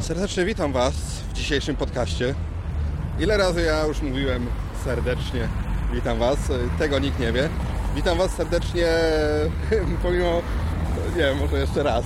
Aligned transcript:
Serdecznie 0.00 0.44
witam 0.44 0.72
Was 0.72 0.94
w 0.94 1.32
dzisiejszym 1.32 1.76
podcaście. 1.76 2.34
Ile 3.20 3.36
razy 3.36 3.62
ja 3.62 3.86
już 3.86 4.02
mówiłem 4.02 4.46
serdecznie 4.84 5.48
witam 5.92 6.18
Was, 6.18 6.38
tego 6.78 6.98
nikt 6.98 7.18
nie 7.18 7.32
wie. 7.32 7.48
Witam 7.96 8.18
Was 8.18 8.30
serdecznie, 8.30 8.86
pomimo, 10.02 10.42
nie 11.16 11.22
wiem, 11.22 11.38
może 11.38 11.58
jeszcze 11.58 11.82
raz. 11.82 12.04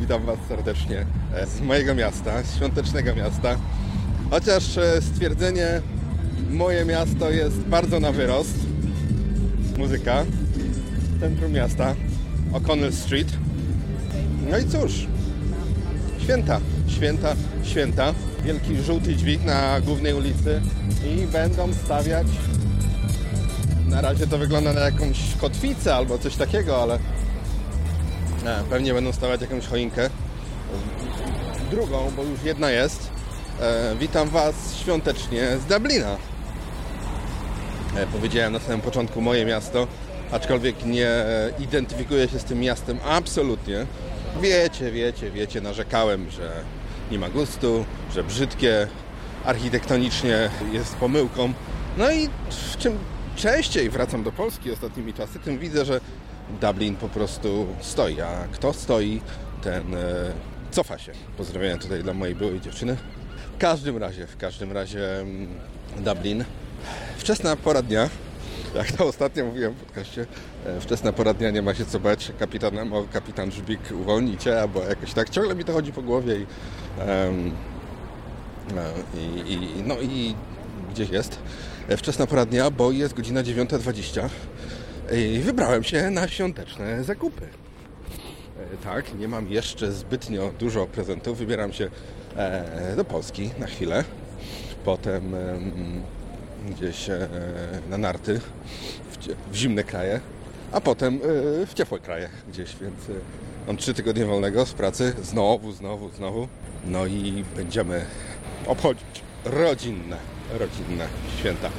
Witam 0.00 0.24
Was 0.24 0.38
serdecznie 0.48 1.06
z 1.46 1.60
mojego 1.60 1.94
miasta, 1.94 2.44
świątecznego 2.56 3.14
miasta. 3.14 3.56
Chociaż 4.30 4.78
e, 4.78 5.02
stwierdzenie 5.02 5.82
moje 6.50 6.84
miasto 6.84 7.30
jest 7.30 7.56
bardzo 7.56 8.00
na 8.00 8.12
wyrost. 8.12 8.58
Muzyka, 9.78 10.24
centrum 11.20 11.52
miasta, 11.52 11.94
O'Connell 12.52 12.92
Street. 12.92 13.43
No 14.50 14.58
i 14.58 14.64
cóż, 14.68 15.06
święta, 16.18 16.60
święta, 16.88 17.34
święta. 17.62 18.14
Wielki 18.44 18.76
żółty 18.76 19.16
dźwig 19.16 19.44
na 19.44 19.80
głównej 19.80 20.14
ulicy 20.14 20.60
i 21.06 21.26
będą 21.26 21.74
stawiać. 21.84 22.26
Na 23.88 24.00
razie 24.00 24.26
to 24.26 24.38
wygląda 24.38 24.72
na 24.72 24.80
jakąś 24.80 25.18
kotwicę 25.40 25.94
albo 25.94 26.18
coś 26.18 26.36
takiego, 26.36 26.82
ale 26.82 26.98
nie, 28.44 28.70
pewnie 28.70 28.94
będą 28.94 29.12
stawiać 29.12 29.40
jakąś 29.40 29.66
choinkę. 29.66 30.10
Drugą, 31.70 32.12
bo 32.16 32.22
już 32.22 32.42
jedna 32.42 32.70
jest. 32.70 33.10
E, 33.60 33.96
witam 34.00 34.28
Was 34.28 34.54
świątecznie 34.76 35.48
z 35.58 35.64
Dublina. 35.64 36.16
E, 37.96 38.06
powiedziałem 38.06 38.52
na 38.52 38.60
samym 38.60 38.80
początku 38.80 39.20
moje 39.20 39.44
miasto, 39.44 39.86
aczkolwiek 40.32 40.84
nie 40.84 41.10
identyfikuję 41.58 42.28
się 42.28 42.38
z 42.38 42.44
tym 42.44 42.60
miastem 42.60 42.98
absolutnie. 43.08 43.86
Wiecie, 44.40 44.90
wiecie, 44.92 45.30
wiecie, 45.30 45.60
narzekałem, 45.60 46.30
że 46.30 46.52
nie 47.10 47.18
ma 47.18 47.28
gustu, 47.28 47.84
że 48.14 48.24
brzydkie, 48.24 48.88
architektonicznie 49.44 50.50
jest 50.72 50.96
pomyłką. 50.96 51.52
No 51.96 52.12
i 52.12 52.28
czym 52.78 52.98
częściej 53.36 53.90
wracam 53.90 54.22
do 54.22 54.32
Polski 54.32 54.72
ostatnimi 54.72 55.14
czasy, 55.14 55.38
tym 55.38 55.58
widzę, 55.58 55.84
że 55.84 56.00
Dublin 56.60 56.96
po 56.96 57.08
prostu 57.08 57.66
stoi, 57.80 58.20
a 58.20 58.46
kto 58.52 58.72
stoi, 58.72 59.20
ten 59.62 59.94
e, 59.94 59.98
cofa 60.70 60.98
się. 60.98 61.12
Pozdrawiam 61.36 61.78
tutaj 61.78 62.02
dla 62.02 62.14
mojej 62.14 62.34
byłej 62.34 62.60
dziewczyny. 62.60 62.96
W 63.54 63.58
każdym 63.58 63.96
razie, 63.96 64.26
w 64.26 64.36
każdym 64.36 64.72
razie 64.72 65.20
mm, 65.20 65.48
Dublin. 65.96 66.44
Wczesna 67.16 67.56
pora 67.56 67.82
dnia, 67.82 68.10
jak 68.74 68.92
to 68.92 69.06
ostatnio 69.06 69.44
mówiłem 69.44 69.72
w 69.72 69.76
podcaście, 69.76 70.26
e, 70.66 70.80
wczesna 70.80 71.12
pora 71.12 71.34
dnia 71.34 71.50
nie 71.50 71.62
ma 71.62 71.74
się 71.74 71.84
co 71.84 72.00
bać, 72.00 72.32
kapitan, 72.38 72.74
kapitan 73.12 73.52
Żbik 73.52 73.80
uwolni 74.00 74.38
cię, 74.38 74.60
albo 74.60 74.82
jakoś 74.82 75.12
tak. 75.12 75.30
Ciągle 75.30 75.54
mi 75.54 75.64
to 75.64 75.72
chodzi 75.72 75.92
po 75.92 76.02
głowie 76.02 76.36
i, 76.36 76.46
no, 78.74 78.82
i, 79.20 79.52
i, 79.52 79.82
no 79.86 79.94
i 80.00 80.34
gdzieś 80.90 81.10
jest. 81.10 81.38
E, 81.88 81.96
Wczesna 81.96 82.26
pora 82.26 82.46
dnia, 82.46 82.70
bo 82.70 82.92
jest 82.92 83.14
godzina 83.14 83.42
9.20 83.42 84.28
i 85.12 85.38
wybrałem 85.38 85.84
się 85.84 86.10
na 86.10 86.28
świąteczne 86.28 87.04
zakupy. 87.04 87.44
E, 87.44 88.76
Tak, 88.84 89.14
nie 89.18 89.28
mam 89.28 89.48
jeszcze 89.48 89.92
zbytnio 89.92 90.52
dużo 90.58 90.86
prezentów. 90.86 91.38
Wybieram 91.38 91.72
się 91.72 91.90
do 92.96 93.04
Polski 93.04 93.50
na 93.58 93.66
chwilę. 93.66 94.04
Potem 94.84 95.34
em, 95.34 96.02
gdzieś 96.70 97.10
e, 97.10 97.28
na 97.90 97.98
narty 97.98 98.40
w, 99.10 99.56
zimne 99.56 99.84
kraje, 99.84 100.20
a 100.72 100.80
potem 100.80 101.14
e, 101.14 101.66
w 101.66 101.74
ciepłe 101.74 101.98
kraje 101.98 102.28
gdzieś, 102.48 102.76
więc 102.76 103.08
e, 103.08 103.12
mam 103.66 103.76
trzy 103.76 103.94
tygodnie 103.94 104.24
wolnego 104.24 104.66
z 104.66 104.72
pracy. 104.72 105.14
Znowu, 105.22 105.72
znowu, 105.72 106.08
znowu. 106.08 106.48
No 106.86 107.06
i 107.06 107.44
będziemy 107.56 108.04
obchodzić 108.66 109.22
rodzinne, 109.44 110.16
rodzinne 110.58 111.06
święta. 111.38 111.70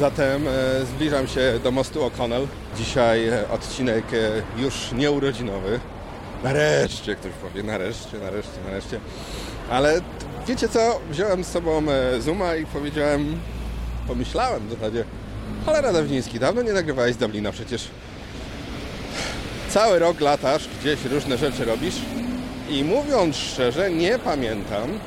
Zatem 0.00 0.44
zbliżam 0.84 1.26
się 1.26 1.60
do 1.64 1.70
mostu 1.70 2.00
O'Connell. 2.00 2.46
Dzisiaj 2.76 3.30
odcinek 3.50 4.04
już 4.56 4.92
nieurodzinowy. 4.92 5.80
Nareszcie, 6.44 7.14
ktoś 7.14 7.32
powie, 7.32 7.62
nareszcie, 7.62 8.18
nareszcie, 8.18 8.58
nareszcie. 8.66 9.00
Ale 9.70 10.00
wiecie 10.48 10.68
co? 10.68 11.00
Wziąłem 11.10 11.44
z 11.44 11.46
sobą 11.46 11.82
Zuma 12.20 12.56
i 12.56 12.66
powiedziałem, 12.66 13.40
pomyślałem 14.06 14.68
w 14.68 14.70
zasadzie, 14.70 15.04
cholera 15.66 15.92
Dawdziński, 15.92 16.38
dawno 16.38 16.62
nie 16.62 16.72
nagrywałeś 16.72 17.14
z 17.14 17.18
Dublina 17.18 17.52
przecież. 17.52 17.88
Cały 19.68 19.98
rok 19.98 20.20
latasz, 20.20 20.68
gdzieś 20.80 21.04
różne 21.04 21.38
rzeczy 21.38 21.64
robisz 21.64 21.94
i 22.70 22.84
mówiąc 22.84 23.36
szczerze, 23.36 23.90
nie 23.90 24.18
pamiętam, 24.18 24.98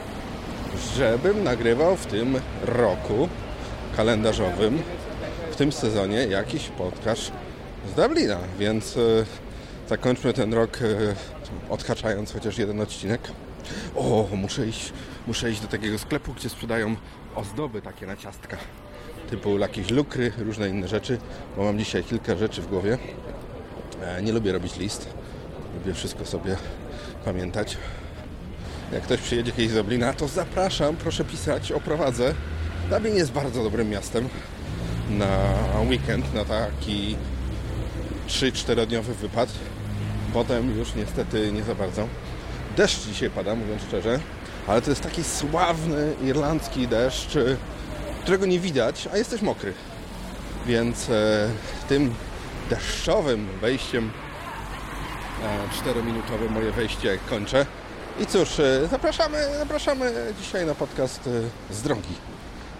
żebym 0.97 1.43
nagrywał 1.43 1.95
w 1.95 2.05
tym 2.05 2.39
roku 2.61 3.29
kalendarzowym, 3.97 4.81
w 5.51 5.55
tym 5.55 5.71
sezonie 5.71 6.17
jakiś 6.17 6.67
podcast 6.67 7.31
z 7.91 7.95
Dublina, 7.95 8.37
więc 8.59 8.97
e, 8.97 8.99
zakończmy 9.89 10.33
ten 10.33 10.53
rok 10.53 10.77
e, 10.81 11.15
odhaczając 11.69 12.33
chociaż 12.33 12.57
jeden 12.57 12.81
odcinek. 12.81 13.21
O, 13.95 14.27
muszę 14.35 14.67
iść, 14.67 14.93
muszę 15.27 15.51
iść 15.51 15.61
do 15.61 15.67
takiego 15.67 15.99
sklepu, 15.99 16.33
gdzie 16.33 16.49
sprzedają 16.49 16.95
ozdoby 17.35 17.81
takie 17.81 18.07
na 18.07 18.17
ciastka, 18.17 18.57
typu 19.29 19.59
jakieś 19.59 19.89
lukry, 19.89 20.31
różne 20.37 20.69
inne 20.69 20.87
rzeczy, 20.87 21.17
bo 21.57 21.63
mam 21.63 21.79
dzisiaj 21.79 22.03
kilka 22.03 22.35
rzeczy 22.35 22.61
w 22.61 22.67
głowie. 22.67 22.97
E, 24.03 24.21
Nie 24.21 24.31
lubię 24.31 24.51
robić 24.51 24.77
list, 24.77 25.09
lubię 25.79 25.93
wszystko 25.93 26.25
sobie 26.25 26.55
pamiętać. 27.25 27.77
Jak 28.93 29.03
ktoś 29.03 29.19
przyjedzie 29.21 29.51
kiedyś 29.51 29.69
z 29.71 29.75
Dublina, 29.75 30.13
to 30.13 30.27
zapraszam, 30.27 30.95
proszę 30.95 31.25
pisać, 31.25 31.71
oprowadzę. 31.71 32.33
Dublin 32.89 33.15
jest 33.15 33.31
bardzo 33.31 33.63
dobrym 33.63 33.89
miastem 33.89 34.29
na 35.09 35.27
weekend, 35.89 36.33
na 36.33 36.45
taki 36.45 37.15
3-4 38.27 38.85
dniowy 38.87 39.13
wypad. 39.13 39.49
Potem 40.33 40.77
już 40.77 40.95
niestety 40.95 41.51
nie 41.51 41.63
za 41.63 41.75
bardzo. 41.75 42.07
Deszcz 42.77 43.05
dzisiaj 43.07 43.29
pada, 43.29 43.55
mówiąc 43.55 43.81
szczerze, 43.87 44.19
ale 44.67 44.81
to 44.81 44.89
jest 44.89 45.01
taki 45.01 45.23
sławny 45.23 46.13
irlandzki 46.23 46.87
deszcz, 46.87 47.37
którego 48.21 48.45
nie 48.45 48.59
widać, 48.59 49.07
a 49.13 49.17
jesteś 49.17 49.41
mokry. 49.41 49.73
Więc 50.65 51.09
e, 51.09 51.49
tym 51.89 52.13
deszczowym 52.69 53.47
wejściem 53.61 54.11
e, 55.43 55.75
czterominutowe 55.79 56.49
moje 56.49 56.71
wejście 56.71 57.17
kończę. 57.29 57.65
I 58.19 58.25
cóż, 58.25 58.59
e, 58.59 58.87
zapraszamy, 58.87 59.37
zapraszamy 59.59 60.11
dzisiaj 60.41 60.65
na 60.65 60.75
podcast 60.75 61.29
e, 61.71 61.73
z 61.73 61.81
drogi. 61.81 62.15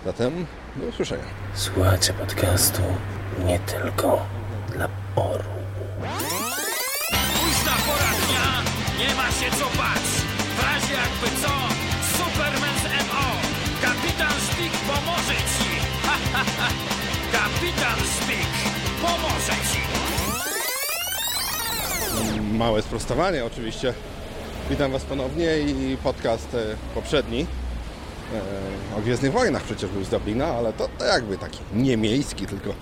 Zatem 0.06 0.46
do 0.76 0.88
usłyszenia. 0.88 1.24
Słuchajcie 1.54 2.14
podcastu 2.14 2.82
nie 3.46 3.60
tylko 3.60 4.26
dla 4.74 4.88
orłów. 5.16 5.60
Późna 7.34 7.72
pora 7.86 8.12
dnia, 8.28 8.64
nie 9.00 9.16
ma 9.16 9.32
się 9.32 9.52
co 9.52 9.66
bać. 9.78 9.99
Małe 22.60 22.82
sprostowanie 22.82 23.46
oczywiście. 23.46 23.94
Witam 24.70 24.92
Was 24.92 25.04
ponownie 25.04 25.60
i 25.60 25.98
podcast 25.98 26.56
e, 26.56 26.76
poprzedni 26.96 27.46
e, 28.94 28.98
o 28.98 29.02
Gwiezdnych 29.02 29.32
Wojnach 29.32 29.64
przecież 29.64 29.90
był 29.90 30.04
z 30.04 30.10
Dublina, 30.10 30.46
ale 30.46 30.74
to, 30.74 30.90
to 30.98 31.06
jakby 31.06 31.38
taki 31.38 31.60
nie 31.74 31.98
miejski, 31.98 32.46
tylko 32.46 32.74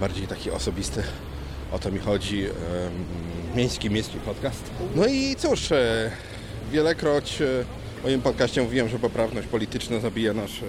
bardziej 0.00 0.26
taki 0.26 0.50
osobisty. 0.50 1.02
O 1.72 1.78
to 1.78 1.90
mi 1.90 1.98
chodzi. 1.98 2.44
em, 2.44 2.52
Miejski, 3.56 3.90
miejski 3.90 4.18
podcast. 4.18 4.70
No 4.94 5.06
i 5.06 5.36
cóż, 5.38 5.72
e, 5.72 6.10
wielekroć 6.72 7.42
e, 7.42 7.46
w 8.00 8.04
moim 8.04 8.22
podcaście 8.22 8.62
mówiłem, 8.62 8.88
że 8.88 8.98
poprawność 8.98 9.48
polityczna 9.48 10.00
zabija 10.00 10.32
nasz 10.32 10.62
e, 10.62 10.66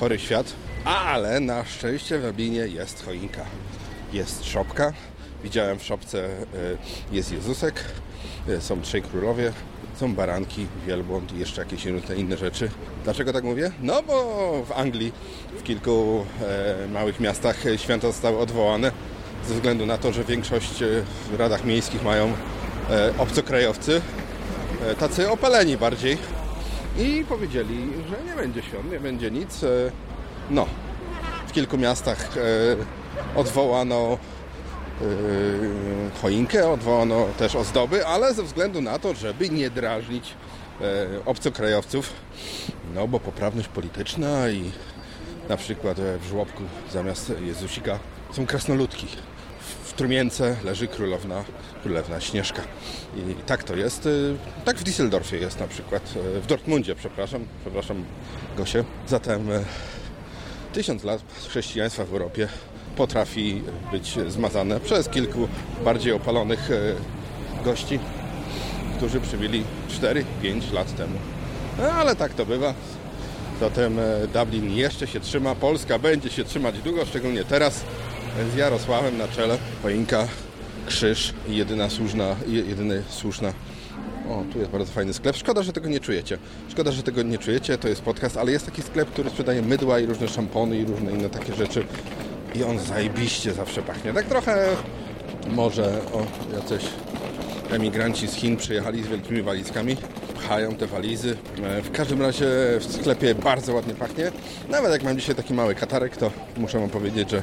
chory 0.00 0.18
świat, 0.18 0.52
ale 0.84 1.40
na 1.40 1.64
szczęście 1.64 2.18
w 2.18 2.22
Dublinie 2.22 2.58
jest 2.60 3.04
choinka. 3.04 3.44
Jest 4.12 4.44
szopka. 4.44 4.92
Widziałem 5.44 5.78
w 5.78 5.82
szopce, 5.82 6.24
e, 6.24 6.28
jest 7.12 7.32
Jezusek, 7.32 7.84
e, 8.48 8.60
są 8.60 8.80
trzej 8.80 9.02
królowie, 9.02 9.52
są 9.96 10.14
baranki, 10.14 10.66
wielbłąd 10.86 11.32
i 11.32 11.38
jeszcze 11.38 11.62
jakieś 11.62 11.86
inne 12.16 12.36
rzeczy. 12.36 12.70
Dlaczego 13.04 13.32
tak 13.32 13.44
mówię? 13.44 13.70
No 13.82 14.02
bo 14.02 14.14
w 14.66 14.72
Anglii, 14.72 15.12
w 15.58 15.62
kilku 15.62 16.24
e, 16.40 16.88
małych 16.88 17.20
miastach 17.20 17.56
święta 17.76 18.06
zostały 18.06 18.38
odwołane 18.38 18.92
ze 19.48 19.54
względu 19.54 19.86
na 19.86 19.98
to, 19.98 20.12
że 20.12 20.24
większość 20.24 20.82
w 21.30 21.34
radach 21.38 21.64
miejskich 21.64 22.02
mają 22.02 22.32
obcokrajowcy, 23.18 24.00
tacy 24.98 25.30
opaleni 25.30 25.76
bardziej. 25.76 26.18
I 26.98 27.24
powiedzieli, 27.28 27.90
że 28.10 28.30
nie 28.30 28.42
będzie 28.42 28.62
świąt, 28.62 28.92
nie 28.92 29.00
będzie 29.00 29.30
nic. 29.30 29.60
No, 30.50 30.66
w 31.48 31.52
kilku 31.52 31.78
miastach 31.78 32.28
odwołano 33.36 34.18
choinkę, 36.22 36.70
odwołano 36.70 37.26
też 37.38 37.56
ozdoby, 37.56 38.06
ale 38.06 38.34
ze 38.34 38.42
względu 38.42 38.80
na 38.82 38.98
to, 38.98 39.14
żeby 39.14 39.48
nie 39.50 39.70
drażnić 39.70 40.34
e, 40.80 41.06
obcokrajowców, 41.26 42.12
no 42.94 43.08
bo 43.08 43.20
poprawność 43.20 43.68
polityczna 43.68 44.48
i 44.48 44.70
na 45.48 45.56
przykład 45.56 45.98
e, 45.98 46.18
w 46.18 46.24
żłobku 46.24 46.62
zamiast 46.92 47.32
Jezusika 47.46 47.98
są 48.32 48.46
krasnoludki. 48.46 49.06
W- 49.84 49.92
trumience 49.92 50.56
leży 50.64 50.88
królowna, 50.88 51.44
królewna 51.82 52.20
Śnieżka. 52.20 52.62
I 53.16 53.34
tak 53.46 53.64
to 53.64 53.76
jest. 53.76 54.06
y, 54.06 54.36
Tak 54.64 54.76
w 54.78 54.84
Düsseldorfie 54.84 55.34
jest 55.40 55.60
na 55.60 55.66
przykład. 55.66 56.02
W 56.42 56.46
Dortmundzie, 56.46 56.94
przepraszam. 56.94 57.44
Przepraszam, 57.60 58.04
Gosie. 58.56 58.84
Zatem 59.08 59.48
tysiąc 60.72 61.04
lat 61.04 61.22
chrześcijaństwa 61.48 62.04
w 62.04 62.12
Europie 62.12 62.48
potrafi 62.96 63.62
być 63.92 64.14
zmazane 64.28 64.80
przez 64.80 65.08
kilku 65.08 65.48
bardziej 65.84 66.12
opalonych 66.12 66.70
y, 66.70 66.94
gości, 67.64 67.98
którzy 68.96 69.20
przybyli 69.20 69.64
4-5 70.42 70.72
lat 70.72 70.96
temu. 70.96 71.18
No, 71.78 71.84
ale 71.84 72.16
tak 72.16 72.34
to 72.34 72.46
bywa. 72.46 72.74
Zatem 73.60 73.98
e, 73.98 74.02
Dublin 74.34 74.70
jeszcze 74.76 75.06
się 75.06 75.20
trzyma, 75.20 75.54
Polska 75.54 75.98
będzie 75.98 76.30
się 76.30 76.44
trzymać 76.44 76.78
długo, 76.78 77.06
szczególnie 77.06 77.44
teraz 77.44 77.84
z 78.54 78.56
Jarosławem 78.56 79.18
na 79.18 79.28
czele. 79.28 79.58
Choinka, 79.82 80.28
krzyż 80.86 81.34
i 81.48 81.56
jedyna 81.56 81.90
słuszna, 81.90 82.36
je- 82.46 82.60
jedyny 82.64 83.02
słuszna. 83.08 83.52
O, 84.30 84.44
tu 84.52 84.58
jest 84.58 84.70
bardzo 84.70 84.92
fajny 84.92 85.12
sklep. 85.14 85.36
Szkoda, 85.36 85.62
że 85.62 85.72
tego 85.72 85.88
nie 85.88 86.00
czujecie. 86.00 86.38
Szkoda, 86.68 86.92
że 86.92 87.02
tego 87.02 87.22
nie 87.22 87.38
czujecie, 87.38 87.78
to 87.78 87.88
jest 87.88 88.02
podcast, 88.02 88.36
ale 88.36 88.52
jest 88.52 88.66
taki 88.66 88.82
sklep, 88.82 89.08
który 89.10 89.30
sprzedaje 89.30 89.62
mydła 89.62 90.00
i 90.00 90.06
różne 90.06 90.28
szampony 90.28 90.78
i 90.78 90.84
różne 90.84 91.12
inne 91.12 91.30
takie 91.30 91.54
rzeczy. 91.54 91.86
I 92.54 92.62
on 92.64 92.78
zajebiście 92.78 93.52
zawsze 93.52 93.82
pachnie. 93.82 94.12
Tak 94.12 94.26
trochę 94.26 94.66
może, 95.48 95.84
o, 96.12 96.26
jacyś 96.56 96.84
emigranci 97.70 98.28
z 98.28 98.34
Chin 98.34 98.56
przyjechali 98.56 99.02
z 99.04 99.06
wielkimi 99.06 99.42
walizkami, 99.42 99.96
pchają 100.34 100.74
te 100.74 100.86
walizy. 100.86 101.36
E, 101.64 101.82
W 101.82 101.90
każdym 101.92 102.22
razie 102.22 102.46
w 102.80 102.92
sklepie 102.92 103.34
bardzo 103.34 103.74
ładnie 103.74 103.94
pachnie. 103.94 104.32
Nawet 104.68 104.92
jak 104.92 105.02
mam 105.02 105.16
dzisiaj 105.18 105.34
taki 105.34 105.54
mały 105.54 105.74
katarek, 105.74 106.16
to 106.16 106.30
muszę 106.56 106.80
wam 106.80 106.90
powiedzieć, 106.90 107.30
że 107.30 107.42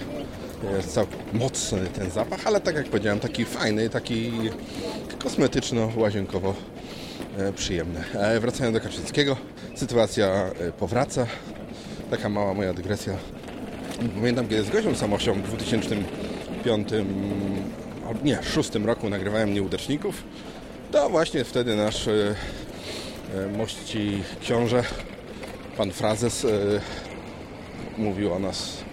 jest 0.77 0.93
całkiem 0.93 1.19
mocny 1.33 1.79
ten 1.93 2.11
zapach, 2.11 2.39
ale 2.45 2.59
tak 2.61 2.75
jak 2.75 2.85
powiedziałem, 2.85 3.19
taki 3.19 3.45
fajny, 3.45 3.89
taki 3.89 4.31
kosmetyczno-łazienkowo 5.23 6.53
e, 7.37 7.53
przyjemny. 7.53 7.99
E, 8.13 8.39
Wracając 8.39 8.73
do 8.77 8.81
Kaczyńskiego, 8.83 9.37
sytuacja 9.75 10.51
powraca. 10.79 11.25
Taka 12.11 12.29
mała 12.29 12.53
moja 12.53 12.73
dygresja 12.73 13.13
Pamiętam, 14.09 14.47
kiedy 14.47 14.63
z 14.63 14.69
Gosią 14.69 14.95
Samosią 14.95 15.33
w 15.33 15.47
2005, 15.47 16.89
albo 18.07 18.19
nie, 18.23 18.33
2006 18.35 18.75
roku 18.75 19.09
nagrywałem 19.09 19.53
Nieudaczników, 19.53 20.23
to 20.91 21.09
właśnie 21.09 21.43
wtedy 21.43 21.75
nasz 21.75 22.07
e, 22.07 22.35
e, 23.35 23.47
mości 23.57 24.23
książę, 24.41 24.83
pan 25.77 25.91
Frazes, 25.91 26.45
e, 26.45 26.49
mówił 27.97 28.33
o 28.33 28.39
nas, 28.39 28.83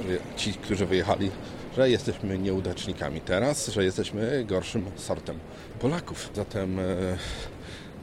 e, 0.00 0.36
ci, 0.36 0.52
którzy 0.52 0.86
wyjechali, 0.86 1.30
że 1.76 1.90
jesteśmy 1.90 2.38
nieudacznikami. 2.38 3.20
Teraz, 3.20 3.68
że 3.68 3.84
jesteśmy 3.84 4.44
gorszym 4.44 4.84
sortem 4.96 5.38
Polaków. 5.80 6.30
Zatem 6.34 6.78
e, 6.78 6.82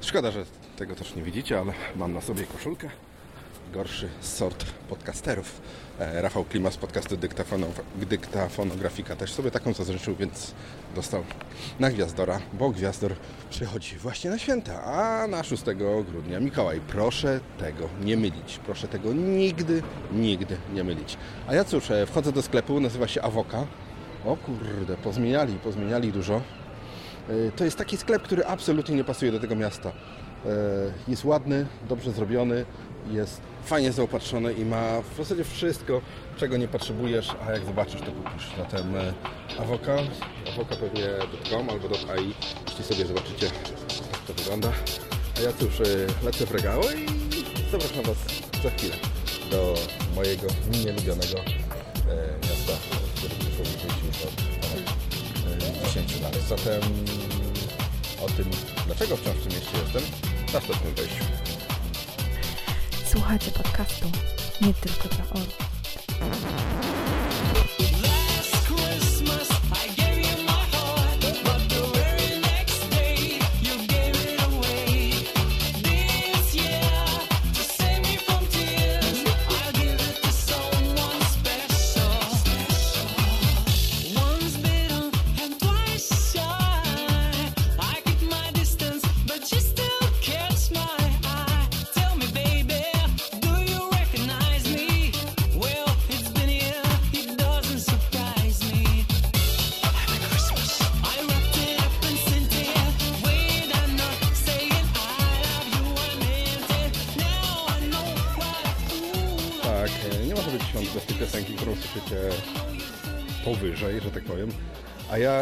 szkoda, 0.02 0.32
że 0.32 0.46
tego 0.78 0.96
też 0.96 1.16
nie 1.16 1.24
widzicie, 1.24 1.60
ale 1.60 1.74
mam 1.96 2.14
na 2.14 2.22
sobie 2.22 2.44
koszulkę 2.44 2.90
gorszy 3.74 4.10
sort 4.22 4.66
podcasterów. 4.90 5.62
E, 6.00 6.22
Rafał 6.22 6.44
Klima 6.46 6.72
z 6.72 6.78
podcastu 6.78 7.18
Dyktafonografika 8.08 9.16
też 9.16 9.34
sobie 9.34 9.52
taką 9.52 9.74
zazdroczył, 9.74 10.16
więc 10.16 10.54
dostał 10.96 11.24
na 11.80 11.90
Gwiazdora, 11.92 12.40
bo 12.54 12.70
Gwiazdor 12.70 13.16
przychodzi 13.50 13.98
właśnie 13.98 14.30
na 14.30 14.38
święta, 14.38 14.84
a 14.84 15.28
na 15.28 15.44
6 15.44 15.64
grudnia 16.12 16.40
Mikołaj. 16.40 16.82
Proszę 16.88 17.40
tego 17.60 17.90
nie 18.04 18.18
mylić. 18.18 18.60
Proszę 18.66 18.88
tego 18.88 19.14
nigdy, 19.14 19.82
nigdy 20.12 20.58
nie 20.74 20.84
mylić. 20.84 21.18
A 21.48 21.56
ja 21.56 21.64
cóż, 21.64 21.92
e, 21.92 22.06
wchodzę 22.06 22.32
do 22.32 22.42
sklepu, 22.42 22.80
nazywa 22.80 23.08
się 23.08 23.22
Awoka. 23.22 23.66
O 24.26 24.38
kurde, 24.38 24.98
pozmieniali, 24.98 25.54
pozmieniali 25.54 26.12
dużo. 26.12 26.42
E, 27.30 27.52
To 27.56 27.66
jest 27.66 27.78
taki 27.78 27.98
sklep, 27.98 28.22
który 28.24 28.46
absolutnie 28.46 28.96
nie 28.96 29.04
pasuje 29.04 29.32
do 29.32 29.40
tego 29.40 29.56
miasta. 29.56 29.92
Jest 31.08 31.26
ładny, 31.26 31.66
dobrze 31.90 32.12
zrobiony, 32.12 32.66
jest 33.12 33.42
fajnie 33.66 33.92
zaopatrzony 33.92 34.54
i 34.54 34.66
ma 34.66 35.02
w 35.02 35.18
zasadzie 35.18 35.44
wszystko, 35.44 36.02
czego 36.38 36.58
nie 36.58 36.68
potrzebujesz, 36.68 37.28
a 37.48 37.52
jak 37.52 37.66
zobaczysz, 37.66 38.02
to 38.02 38.12
kupisz. 38.12 38.50
Zatem 38.58 38.96
e, 38.96 39.14
Awoka, 39.60 39.98
awoka 40.54 40.76
pewnie 40.76 41.08
.com 41.50 41.70
albo 41.70 41.88
.ai, 42.14 42.34
jeśli 42.68 42.84
sobie 42.84 43.06
zobaczycie, 43.06 43.46
jak 43.46 43.56
to 44.28 44.34
wygląda. 44.34 44.72
A 45.38 45.42
ja 45.42 45.54
cóż, 45.54 45.80
e, 45.80 46.26
lecę 46.26 46.46
w 46.46 46.52
regały 46.52 46.86
i 46.94 47.72
zapraszam 47.72 48.04
Was 48.04 48.18
za 48.64 48.70
chwilę 48.70 48.96
do 49.52 49.74
mojego 50.16 50.48
nielubionego 50.72 51.38
e, 51.38 51.44
miasta, 52.42 52.74
powiedzmy 53.22 54.08
już 54.08 54.22
od 54.22 54.32
ponad 54.62 54.84
e, 55.82 55.86
10 55.86 56.22
lat. 56.22 56.36
Zatem 56.50 56.82
o 58.26 58.28
tym, 58.28 58.50
dlaczego 58.86 59.18
wciąż 59.18 59.36
w 59.36 59.44
tym 59.44 59.60
mieście 59.60 59.78
jestem, 59.84 60.02
w 60.48 60.54
następnym 60.54 60.94
wejściu. 60.94 61.43
Słuchacie 63.14 63.52
podcastu 63.52 64.12
nie 64.62 64.74
tylko 64.74 65.08
dla 65.16 65.26
orłów. 65.30 66.93
Słyszycie 111.84 112.16
powyżej, 113.46 114.02
że 114.02 114.12
tak 114.12 114.24
powiem. 114.24 114.50
A 115.12 115.18
ja 115.18 115.42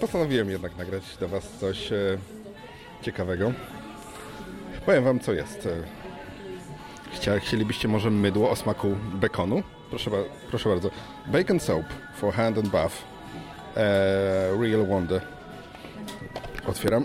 postanowiłem 0.00 0.50
jednak 0.50 0.76
nagrać 0.76 1.02
dla 1.18 1.28
Was 1.28 1.48
coś 1.60 1.92
e, 1.92 2.18
ciekawego. 3.02 3.52
Powiem 4.86 5.04
Wam, 5.04 5.20
co 5.20 5.32
jest. 5.32 5.68
Chcia, 7.12 7.38
chcielibyście 7.38 7.88
może 7.88 8.10
mydło 8.10 8.50
o 8.50 8.56
smaku 8.56 8.96
bekonu? 9.14 9.62
Proszę, 9.90 10.10
proszę 10.50 10.68
bardzo. 10.68 10.90
Bacon 11.26 11.60
soap 11.60 11.84
for 12.16 12.34
hand 12.34 12.58
and 12.58 12.68
bath. 12.68 12.94
E, 13.76 14.56
real 14.60 14.86
wonder. 14.86 15.22
Otwieram. 16.66 17.04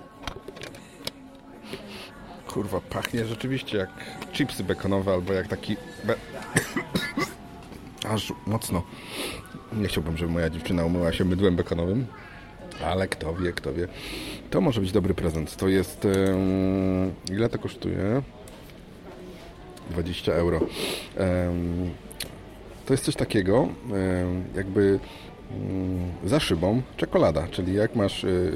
Kurwa, 2.47 2.81
pachnie 2.81 3.25
rzeczywiście 3.25 3.77
jak 3.77 3.89
chipsy 4.33 4.63
bekonowe 4.63 5.13
albo 5.13 5.33
jak 5.33 5.47
taki... 5.47 5.77
Be... 6.03 6.15
Aż 8.09 8.33
mocno. 8.45 8.83
Nie 9.73 9.87
chciałbym, 9.87 10.17
żeby 10.17 10.31
moja 10.31 10.49
dziewczyna 10.49 10.85
umyła 10.85 11.13
się 11.13 11.25
mydłem 11.25 11.55
bekonowym, 11.55 12.05
ale 12.85 13.07
kto 13.07 13.35
wie, 13.35 13.53
kto 13.53 13.73
wie. 13.73 13.87
To 14.49 14.61
może 14.61 14.81
być 14.81 14.91
dobry 14.91 15.13
prezent. 15.13 15.55
To 15.55 15.67
jest... 15.67 16.05
em, 16.05 17.13
ile 17.31 17.49
to 17.49 17.59
kosztuje? 17.59 18.21
20 19.91 20.33
euro. 20.33 20.59
Em, 21.17 21.89
to 22.85 22.93
jest 22.93 23.03
coś 23.03 23.15
takiego, 23.15 23.67
em, 23.91 24.43
jakby 24.55 24.99
mm, 25.51 26.11
za 26.25 26.39
szybą 26.39 26.81
czekolada, 26.97 27.47
czyli 27.47 27.73
jak 27.73 27.95
masz, 27.95 28.23
y, 28.23 28.51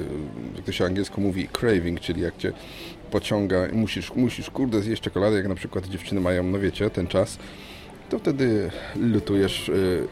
jak 0.56 0.64
to 0.64 0.72
się 0.72 0.84
angielsku 0.84 1.20
mówi, 1.20 1.48
craving, 1.48 2.00
czyli 2.00 2.22
jak 2.22 2.36
cię 2.36 2.52
pociąga 3.10 3.66
i 3.66 3.74
musisz, 3.74 4.14
musisz 4.14 4.50
kurde 4.50 4.80
zjeść 4.80 5.02
czekoladę, 5.02 5.36
jak 5.36 5.48
na 5.48 5.54
przykład 5.54 5.86
dziewczyny 5.86 6.20
mają, 6.20 6.42
no 6.42 6.58
wiecie, 6.58 6.90
ten 6.90 7.06
czas, 7.06 7.38
to 8.12 8.18
wtedy 8.18 8.70
lutujesz 8.96 9.68
y, 9.68 10.08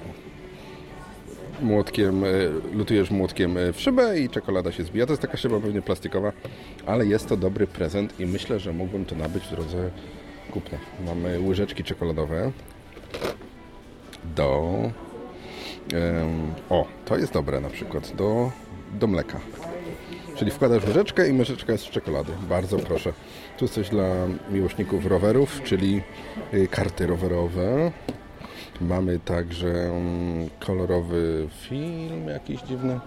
młotkiem, 1.62 2.25
y, 2.25 2.50
lutujesz 2.73 3.11
młotkiem 3.11 3.57
y, 3.57 3.73
w 3.73 3.80
szybę 3.80 4.21
i 4.21 4.28
czekolada 4.28 4.73
się 4.73 4.85
zbija. 4.85 5.07
To 5.07 5.12
jest 5.12 5.23
taka 5.23 5.37
szyba 5.37 5.61
pewnie 5.61 5.83
plastikowa, 5.83 6.33
ale 6.87 7.07
jest 7.07 7.28
to 7.28 7.37
dobry 7.37 7.66
prezent 7.66 8.21
i 8.21 8.26
myślę, 8.26 8.61
że 8.61 8.73
mógłbym 8.73 9.04
to 9.04 9.14
nabyć 9.14 9.45
w 9.45 9.50
drodze 9.50 9.90
kupna. 10.50 10.78
Mamy 11.07 11.40
łyżeczki 11.40 11.85
czekoladowe 11.85 12.52
do 14.37 14.78
o, 16.71 16.87
to 17.04 17.19
jest 17.19 17.33
dobre 17.33 17.61
na 17.61 17.71
przykład 17.71 18.16
do, 18.16 18.50
do 18.92 19.07
mleka. 19.07 19.40
Czyli 20.40 20.52
wkładasz 20.52 20.85
łyżeczkę 20.85 21.28
i 21.28 21.38
łyżeczka 21.38 21.73
jest 21.73 21.85
z 21.85 21.90
czekolady. 21.90 22.32
Bardzo 22.49 22.78
proszę. 22.78 23.12
Tu 23.59 23.64
jest 23.64 23.75
coś 23.75 23.88
dla 23.88 24.04
miłośników 24.50 25.06
rowerów, 25.06 25.61
czyli 25.64 26.02
y, 26.54 26.68
karty 26.68 27.06
rowerowe. 27.06 27.92
Mamy 28.80 29.18
także 29.18 29.68
mm, 29.68 30.50
kolorowy 30.61 31.49
film 31.68 32.28
jakiś 32.28 32.61
dziwny. 32.61 33.00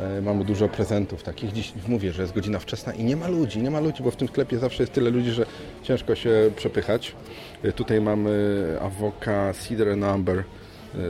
E, 0.00 0.20
Mamy 0.20 0.44
dużo 0.44 0.68
prezentów 0.68 1.22
takich. 1.22 1.52
Dziś 1.52 1.72
mówię, 1.88 2.12
że 2.12 2.22
jest 2.22 2.34
godzina 2.34 2.58
wczesna 2.58 2.92
i 2.92 3.04
nie 3.04 3.16
ma 3.16 3.28
ludzi, 3.28 3.62
nie 3.62 3.70
ma 3.70 3.80
ludzi, 3.80 4.02
bo 4.02 4.10
w 4.10 4.16
tym 4.16 4.28
sklepie 4.28 4.58
zawsze 4.58 4.82
jest 4.82 4.92
tyle 4.92 5.10
ludzi, 5.10 5.30
że 5.30 5.46
ciężko 5.82 6.14
się 6.14 6.50
przepychać. 6.56 7.14
E, 7.62 7.72
Tutaj 7.72 8.00
mamy 8.00 8.64
awoka 8.80 9.52
Cedar. 9.52 9.88
E, 9.88 10.44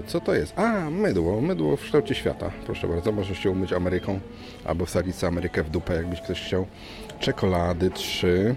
Co 0.06 0.20
to 0.20 0.34
jest? 0.34 0.58
A, 0.58 0.90
mydło, 0.90 1.40
mydło 1.40 1.76
w 1.76 1.80
kształcie 1.80 2.14
świata. 2.14 2.50
Proszę 2.66 2.88
bardzo, 2.88 3.12
możesz 3.12 3.38
się 3.38 3.50
umyć 3.50 3.72
Ameryką 3.72 4.20
albo 4.64 4.86
wsadzić 4.86 5.24
Amerykę 5.24 5.62
w 5.62 5.70
dupę, 5.70 5.94
jakbyś 5.94 6.20
ktoś 6.20 6.42
chciał. 6.42 6.66
Czekolady 7.20 7.90
trzy. 7.90 8.54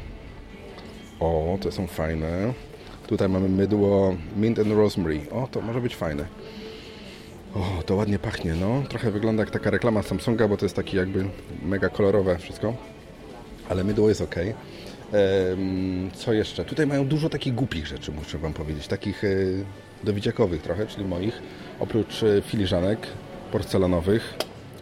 O, 1.19 1.57
te 1.61 1.71
są 1.71 1.87
fajne. 1.87 2.53
Tutaj 3.07 3.29
mamy 3.29 3.49
mydło 3.49 4.15
Mint 4.37 4.59
and 4.59 4.71
Rosemary. 4.71 5.21
O, 5.31 5.47
to 5.51 5.61
może 5.61 5.81
być 5.81 5.95
fajne. 5.95 6.25
O, 7.55 7.83
to 7.85 7.95
ładnie 7.95 8.19
pachnie, 8.19 8.53
no. 8.55 8.83
Trochę 8.89 9.11
wygląda 9.11 9.43
jak 9.43 9.51
taka 9.51 9.69
reklama 9.69 10.03
Samsunga, 10.03 10.47
bo 10.47 10.57
to 10.57 10.65
jest 10.65 10.75
taki 10.75 10.97
jakby 10.97 11.25
mega 11.63 11.89
kolorowe 11.89 12.37
wszystko. 12.37 12.73
Ale 13.69 13.83
mydło 13.83 14.09
jest 14.09 14.21
ok. 14.21 14.35
co 16.13 16.33
jeszcze? 16.33 16.65
Tutaj 16.65 16.87
mają 16.87 17.07
dużo 17.07 17.29
takich 17.29 17.55
głupich 17.55 17.87
rzeczy, 17.87 18.11
muszę 18.11 18.37
Wam 18.37 18.53
powiedzieć. 18.53 18.87
Takich 18.87 19.23
e, 19.23 19.27
dowidziakowych 20.03 20.61
trochę, 20.61 20.87
czyli 20.87 21.05
moich. 21.05 21.41
Oprócz 21.79 22.23
e, 22.23 22.41
filiżanek 22.41 23.07
porcelanowych, 23.51 24.33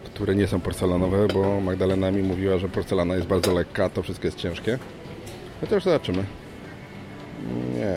które 0.04 0.36
nie 0.36 0.48
są 0.48 0.60
porcelanowe, 0.60 1.28
bo 1.28 1.62
Magdalena 1.62 2.12
mi 2.12 2.24
mówiła, 2.24 2.58
że 2.58 2.70
porcelana 2.70 3.16
jest 3.16 3.28
bardzo 3.28 3.54
lekka, 3.54 3.90
to 3.90 4.04
wszystko 4.04 4.28
jest 4.28 4.38
ciężkie. 4.38 4.78
No 5.62 5.68
to 5.68 5.76
już 5.76 5.84
zobaczymy. 5.84 6.24
Nie. 7.76 7.96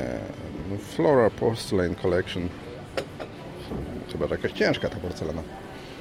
no, 0.71 0.77
Flora 0.79 1.31
Porcelain 1.31 1.95
Collection. 1.95 2.49
Chyba, 4.13 4.27
że 4.27 4.35
jakaś 4.35 4.53
ciężka 4.53 4.89
ta 4.89 4.97
porcelana. 4.97 5.43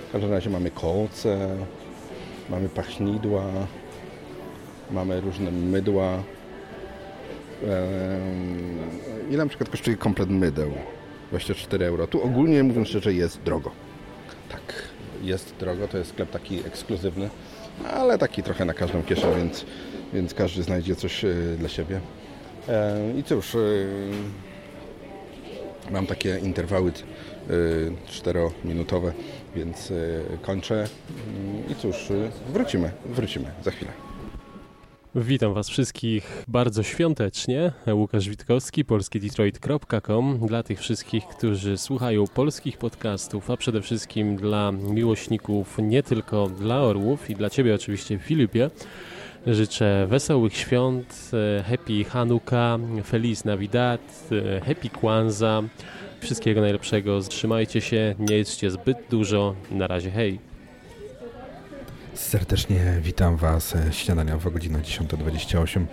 W 0.09 0.11
każdym 0.11 0.31
razie 0.31 0.49
mamy 0.49 0.71
kolce, 0.71 1.57
mamy 2.49 2.69
pachnidła, 2.69 3.43
mamy 4.91 5.21
różne 5.21 5.51
mydła. 5.51 6.23
Ile 9.29 9.43
na 9.43 9.49
przykład 9.49 9.69
kosztuje 9.69 9.97
komplet 9.97 10.29
mydeł? 10.29 10.71
24 11.31 11.85
euro. 11.85 12.07
Tu 12.07 12.23
ogólnie 12.23 12.63
mówiąc 12.63 12.87
szczerze 12.87 13.13
jest 13.13 13.41
drogo. 13.41 13.71
Tak, 14.49 14.61
jest 15.23 15.55
drogo, 15.59 15.87
to 15.87 15.97
jest 15.97 16.09
sklep 16.09 16.29
taki 16.29 16.59
ekskluzywny, 16.59 17.29
ale 17.93 18.17
taki 18.17 18.43
trochę 18.43 18.65
na 18.65 18.73
każdą 18.73 19.03
kieszeń, 19.03 19.35
więc, 19.35 19.65
więc 20.13 20.33
każdy 20.33 20.63
znajdzie 20.63 20.95
coś 20.95 21.25
e, 21.25 21.33
dla 21.59 21.69
siebie. 21.69 21.99
E, 22.69 23.13
I 23.17 23.23
cóż, 23.23 23.55
e, 23.55 23.59
mam 25.91 26.07
takie 26.07 26.39
interwały 26.43 26.91
y, 26.91 27.91
czterominutowe, 28.07 29.11
więc 29.55 29.93
kończę. 30.41 30.87
I 31.69 31.75
cóż, 31.75 31.95
wrócimy, 32.53 32.91
wrócimy 33.05 33.51
za 33.63 33.71
chwilę. 33.71 34.10
Witam 35.15 35.53
Was 35.53 35.69
wszystkich 35.69 36.43
bardzo 36.47 36.83
świątecznie. 36.83 37.71
Łukasz 37.93 38.29
Witkowski, 38.29 38.85
polskiedetroit.com. 38.85 40.39
Dla 40.47 40.63
tych 40.63 40.79
wszystkich, 40.79 41.27
którzy 41.27 41.77
słuchają 41.77 42.27
polskich 42.27 42.77
podcastów, 42.77 43.51
a 43.51 43.57
przede 43.57 43.81
wszystkim 43.81 44.35
dla 44.35 44.71
miłośników 44.71 45.77
nie 45.81 46.03
tylko 46.03 46.47
dla 46.47 46.81
orłów 46.81 47.29
i 47.29 47.35
dla 47.35 47.49
Ciebie 47.49 47.75
oczywiście, 47.75 48.19
Filipie, 48.19 48.69
życzę 49.47 50.07
wesołych 50.09 50.57
świąt, 50.57 51.31
e, 51.59 51.63
Happy 51.63 52.03
Hanukkah, 52.03 52.79
Feliz 53.05 53.45
Navidad, 53.45 54.29
e, 54.31 54.61
Happy 54.61 54.89
Kwanzaa. 54.89 55.63
Wszystkiego 56.19 56.61
najlepszego. 56.61 57.19
Trzymajcie 57.21 57.81
się, 57.81 58.15
nie 58.19 58.35
jedzcie 58.35 58.71
zbyt 58.71 58.97
dużo. 59.09 59.55
Na 59.71 59.87
razie, 59.87 60.11
hej. 60.11 60.50
Serdecznie 62.13 62.99
witam 63.01 63.37
Was. 63.37 63.75
e, 63.75 63.93
Śniadania 63.93 64.37
w 64.37 64.53
godzina 64.53 64.79
10.28. 64.79 65.85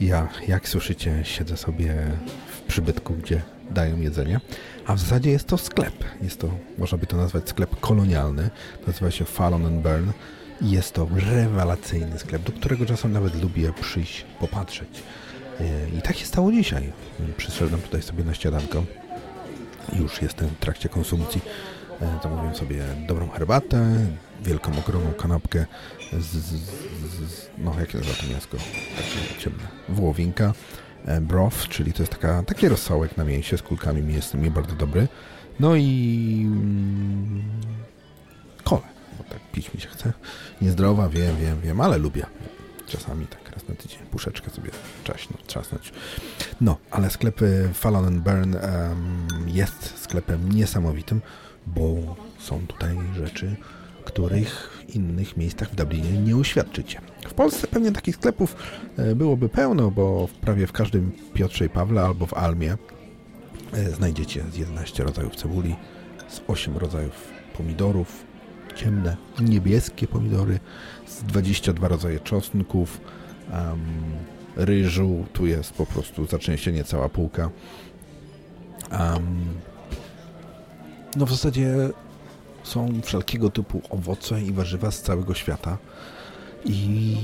Ja, 0.00 0.28
jak 0.48 0.68
słyszycie, 0.68 1.20
siedzę 1.24 1.56
sobie 1.56 1.94
w 2.46 2.60
przybytku, 2.60 3.14
gdzie 3.14 3.42
dają 3.70 4.00
jedzenie. 4.00 4.40
A 4.86 4.94
w 4.94 5.00
zasadzie 5.00 5.30
jest 5.30 5.46
to 5.46 5.58
sklep. 5.58 6.04
Jest 6.22 6.40
to, 6.40 6.50
można 6.78 6.98
by 6.98 7.06
to 7.06 7.16
nazwać 7.16 7.48
sklep 7.48 7.80
kolonialny. 7.80 8.50
Nazywa 8.86 9.10
się 9.10 9.24
Fallon 9.24 9.66
and 9.66 9.82
Burn. 9.82 10.10
Jest 10.60 10.92
to 10.94 11.08
rewelacyjny 11.30 12.18
sklep, 12.18 12.42
do 12.42 12.52
którego 12.52 12.86
czasem 12.86 13.12
nawet 13.12 13.42
lubię 13.42 13.72
przyjść, 13.80 14.24
popatrzeć. 14.40 15.02
E, 15.60 15.88
I 15.98 16.02
tak 16.02 16.16
się 16.16 16.26
stało 16.26 16.52
dzisiaj. 16.52 16.92
Przyszedłem 17.36 17.80
tutaj 17.80 18.02
sobie 18.02 18.24
na 18.24 18.34
śniadanko. 18.34 18.84
Już 19.98 20.22
jestem 20.22 20.48
w 20.48 20.58
trakcie 20.58 20.88
konsumpcji. 20.88 21.40
E, 22.02 22.18
Zamówiłem 22.22 22.54
sobie 22.54 22.84
dobrą 23.08 23.28
herbatę, 23.28 24.06
wielką, 24.42 24.72
ogromną 24.78 25.12
kanapkę 25.12 25.66
z, 26.12 26.24
z, 26.24 26.44
z, 26.44 27.50
no 27.58 27.80
jak 27.80 27.90
się 27.90 27.98
nazywa 27.98 28.16
to 28.22 28.26
mięsko? 28.26 28.56
Takie 28.96 29.40
ciemne. 29.40 29.62
Wołowinka, 29.88 30.52
e, 31.04 31.20
broth, 31.20 31.68
czyli 31.68 31.92
to 31.92 32.02
jest 32.02 32.12
taka, 32.12 32.42
taki 32.42 32.68
rosołek 32.68 33.16
na 33.16 33.24
mięsie 33.24 33.58
z 33.58 33.62
kulkami 33.62 34.02
mięsnymi, 34.02 34.50
bardzo 34.50 34.74
dobry. 34.74 35.08
No 35.60 35.76
i 35.76 36.42
mm, 36.46 37.42
kole, 38.64 38.82
bo 39.18 39.24
tak 39.24 39.40
pić 39.52 39.74
mi 39.74 39.80
się 39.80 39.88
chce. 39.88 40.12
Niezdrowa, 40.62 41.08
wiem, 41.08 41.36
wiem, 41.36 41.60
wiem, 41.60 41.80
ale 41.80 41.98
lubię. 41.98 42.26
Czasami 42.86 43.26
tak 43.26 43.50
raz 43.50 43.68
na 43.68 43.74
tydzień 43.74 43.98
puszeczkę 43.98 44.50
sobie 44.50 44.70
czaśnąć, 45.04 45.42
trzasnąć. 45.46 45.92
No, 46.60 46.76
ale 46.90 47.10
sklep 47.10 47.42
e, 47.42 47.74
Fallon 47.74 48.20
Burn 48.20 48.56
em, 48.56 49.26
jest 49.46 50.02
sklepem 50.02 50.52
niesamowitym, 50.52 51.20
bo 51.66 52.16
są 52.38 52.66
tutaj 52.66 52.96
rzeczy, 53.16 53.56
których 54.04 54.84
w 54.88 54.94
innych 54.94 55.36
miejscach 55.36 55.70
w 55.70 55.74
Dublinie 55.74 56.12
nie 56.12 56.36
uświadczycie. 56.36 57.00
W 57.28 57.34
Polsce 57.34 57.66
pewnie 57.66 57.92
takich 57.92 58.16
sklepów 58.16 58.56
e, 58.96 59.14
byłoby 59.14 59.48
pełno, 59.48 59.90
bo 59.90 60.28
prawie 60.40 60.66
w 60.66 60.72
każdym 60.72 61.12
Piotrze 61.34 61.64
i 61.66 61.68
Pawle 61.68 62.02
albo 62.02 62.26
w 62.26 62.34
Almie 62.34 62.76
e, 63.72 63.90
znajdziecie 63.90 64.44
z 64.52 64.56
11 64.56 65.04
rodzajów 65.04 65.36
cebuli, 65.36 65.76
z 66.28 66.40
8 66.48 66.76
rodzajów 66.76 67.28
pomidorów, 67.56 68.24
ciemne, 68.74 69.16
niebieskie 69.40 70.06
pomidory, 70.06 70.60
z 71.06 71.22
22 71.22 71.88
rodzaje 71.88 72.20
czosnków, 72.20 73.00
em, 73.50 73.80
ryżu, 74.56 75.24
tu 75.32 75.46
jest 75.46 75.72
po 75.72 75.86
prostu 75.86 76.26
zaczęścienie 76.26 76.84
cała 76.84 77.08
półka. 77.08 77.50
Em, 78.90 79.44
no 81.16 81.26
w 81.26 81.30
zasadzie 81.30 81.74
są 82.62 83.00
wszelkiego 83.02 83.50
typu 83.50 83.82
owoce 83.90 84.42
i 84.42 84.52
warzywa 84.52 84.90
z 84.90 85.02
całego 85.02 85.34
świata. 85.34 85.78
I 86.64 87.16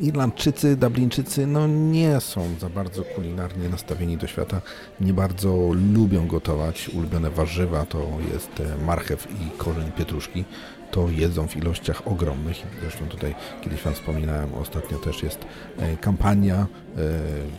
Irlandczycy, 0.00 0.76
Dublińczycy 0.76 1.46
no 1.46 1.66
nie 1.66 2.20
są 2.20 2.54
za 2.60 2.68
bardzo 2.68 3.02
kulinarnie 3.02 3.68
nastawieni 3.68 4.16
do 4.16 4.26
świata. 4.26 4.60
Nie 5.00 5.12
bardzo 5.12 5.70
lubią 5.94 6.26
gotować. 6.26 6.88
Ulubione 6.88 7.30
warzywa 7.30 7.86
to 7.86 8.08
jest 8.32 8.60
e, 8.60 8.84
marchew 8.84 9.28
i 9.30 9.58
korzeń 9.58 9.92
pietruszki. 9.92 10.44
To 10.90 11.08
jedzą 11.08 11.48
w 11.48 11.56
ilościach 11.56 12.08
ogromnych. 12.08 12.56
Zresztą 12.80 13.06
tutaj 13.06 13.34
kiedyś 13.60 13.82
Wam 13.82 13.94
wspominałem, 13.94 14.54
ostatnio 14.54 14.98
też 14.98 15.22
jest 15.22 15.38
e, 15.78 15.96
kampania 15.96 16.56
e, 16.56 16.66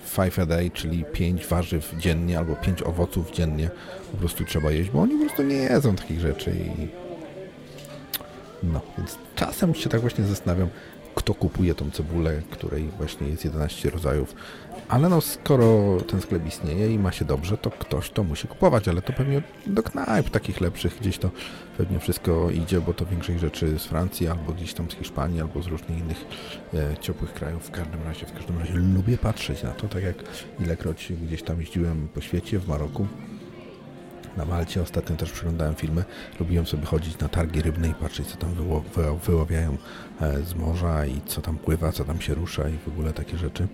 Five 0.06 0.40
a 0.40 0.46
Day, 0.46 0.72
czyli 0.72 1.06
pięć 1.14 1.46
warzyw 1.46 1.94
dziennie 1.98 2.38
albo 2.38 2.56
pięć 2.56 2.84
owoców 2.84 3.32
dziennie. 3.32 3.70
Po 4.12 4.18
prostu 4.18 4.46
trzeba 4.46 4.72
jeść, 4.72 4.90
bo 4.90 5.02
oni 5.02 5.14
po 5.14 5.26
prostu 5.26 5.44
nie 5.44 5.56
jedzą 5.56 5.96
takich 5.96 6.20
rzeczy 6.20 6.52
i 6.52 6.88
no, 8.64 8.82
więc 8.98 9.18
czasem 9.36 9.76
się 9.76 9.90
tak 9.90 10.02
właśnie 10.02 10.24
zastanawiam, 10.24 10.70
kto 11.20 11.34
kupuje 11.34 11.76
tą 11.76 11.92
cebulę, 11.92 12.42
której 12.50 12.84
właśnie 12.98 13.28
jest 13.28 13.46
11 13.46 13.90
rodzajów. 13.90 14.36
Ale 14.88 15.10
no, 15.10 15.22
skoro 15.22 15.98
ten 16.08 16.22
sklep 16.22 16.48
istnieje 16.48 16.94
i 16.94 17.00
ma 17.00 17.12
się 17.12 17.26
dobrze, 17.26 17.58
to 17.58 17.72
ktoś 17.72 18.10
to 18.10 18.24
musi 18.24 18.48
kupować, 18.48 18.88
ale 18.88 19.02
to 19.02 19.14
pewnie 19.14 19.42
do 19.68 19.84
knajp 19.84 20.30
takich 20.30 20.62
lepszych 20.62 21.00
gdzieś 21.00 21.18
to 21.18 21.30
pewnie 21.78 22.00
wszystko 22.00 22.50
idzie, 22.50 22.82
bo 22.82 22.94
to 22.94 23.06
większość 23.06 23.40
rzeczy 23.40 23.80
z 23.80 23.86
Francji, 23.86 24.28
albo 24.28 24.54
gdzieś 24.54 24.74
tam 24.74 24.92
z 24.92 24.94
Hiszpanii, 24.94 25.42
albo 25.42 25.62
z 25.62 25.68
różnych 25.68 26.00
innych 26.00 26.26
e, 26.74 26.98
ciepłych 26.98 27.34
krajów. 27.34 27.68
W 27.68 27.72
każdym 27.72 28.04
razie, 28.04 28.26
w 28.26 28.34
każdym 28.34 28.60
razie 28.60 28.74
lubię 28.74 29.18
patrzeć 29.18 29.64
na 29.64 29.72
to, 29.72 29.88
tak 29.88 30.04
jak 30.04 30.16
ilekroć 30.60 31.14
gdzieś 31.26 31.44
tam 31.44 31.60
jeździłem 31.62 32.08
po 32.14 32.22
świecie, 32.22 32.60
w 32.60 32.68
Maroku, 32.68 33.08
na 34.40 34.46
Malcie. 34.46 34.82
Ostatnio 34.82 35.16
też 35.16 35.32
przeglądałem 35.32 35.76
filmy. 35.76 36.04
Lubiłem 36.40 36.66
sobie 36.68 36.86
chodzić 36.86 37.20
na 37.20 37.30
targi 37.30 37.62
rybne 37.62 37.88
i 37.88 37.94
patrzeć, 37.94 38.28
co 38.28 38.38
tam 38.38 38.54
wyło, 38.54 38.84
wy, 38.96 39.04
wyławiają 39.26 39.78
e, 40.22 40.44
z 40.44 40.56
morza 40.56 41.06
i 41.06 41.22
co 41.26 41.42
tam 41.42 41.58
pływa, 41.58 41.92
co 41.92 42.06
tam 42.06 42.22
się 42.22 42.34
rusza 42.34 42.70
i 42.70 42.78
w 42.78 42.88
ogóle 42.88 43.14
takie 43.14 43.38
rzeczy. 43.38 43.68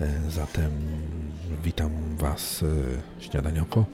E, 0.00 0.30
Zatem 0.30 0.70
witam 1.64 1.90
Was 2.16 2.62
e, 3.18 3.22
śniadanioko. 3.22 3.84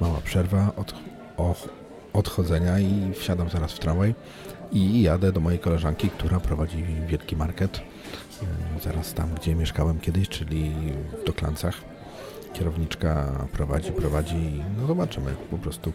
Mała 0.00 0.20
przerwa 0.20 0.72
od, 0.76 0.94
o, 1.36 1.54
odchodzenia 2.12 2.78
i 2.78 3.12
wsiadam 3.14 3.50
zaraz 3.50 3.72
w 3.72 3.78
tramwaj 3.78 4.14
i 4.72 5.02
jadę 5.02 5.32
do 5.32 5.40
mojej 5.40 5.58
koleżanki, 5.58 6.10
która 6.10 6.40
prowadzi 6.40 6.84
wielki 7.08 7.36
market. 7.36 7.80
Zaraz 8.82 9.14
tam, 9.14 9.34
gdzie 9.34 9.54
mieszkałem 9.54 10.00
kiedyś, 10.00 10.28
czyli 10.28 10.72
w 11.22 11.26
Doklancach. 11.26 11.74
Kierowniczka 12.54 13.46
prowadzi, 13.52 13.92
prowadzi 13.92 14.62
no 14.80 14.86
zobaczymy. 14.86 15.34
Po 15.50 15.58
prostu 15.58 15.92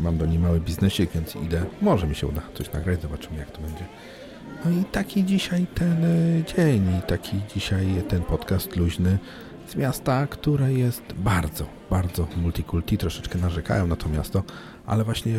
mam 0.00 0.18
do 0.18 0.26
niej 0.26 0.38
mały 0.38 0.60
biznesik, 0.60 1.10
więc 1.14 1.36
idę. 1.36 1.62
Może 1.82 2.06
mi 2.06 2.14
się 2.14 2.26
uda 2.26 2.42
coś 2.54 2.72
nagrać, 2.72 3.02
zobaczymy 3.02 3.38
jak 3.38 3.50
to 3.50 3.60
będzie. 3.60 3.84
No 4.64 4.70
i 4.70 4.84
taki 4.84 5.24
dzisiaj 5.24 5.66
ten 5.74 6.04
e, 6.04 6.44
dzień 6.56 6.98
i 6.98 7.02
taki 7.02 7.40
dzisiaj 7.54 7.86
ten 8.08 8.22
podcast 8.22 8.76
luźny 8.76 9.18
z 9.68 9.76
miasta, 9.76 10.26
które 10.26 10.72
jest 10.72 11.02
bardzo, 11.16 11.66
bardzo 11.90 12.28
multikulti. 12.36 12.98
Troszeczkę 12.98 13.38
narzekają 13.38 13.86
na 13.86 13.96
to 13.96 14.08
miasto, 14.08 14.42
ale 14.86 15.04
właśnie 15.04 15.38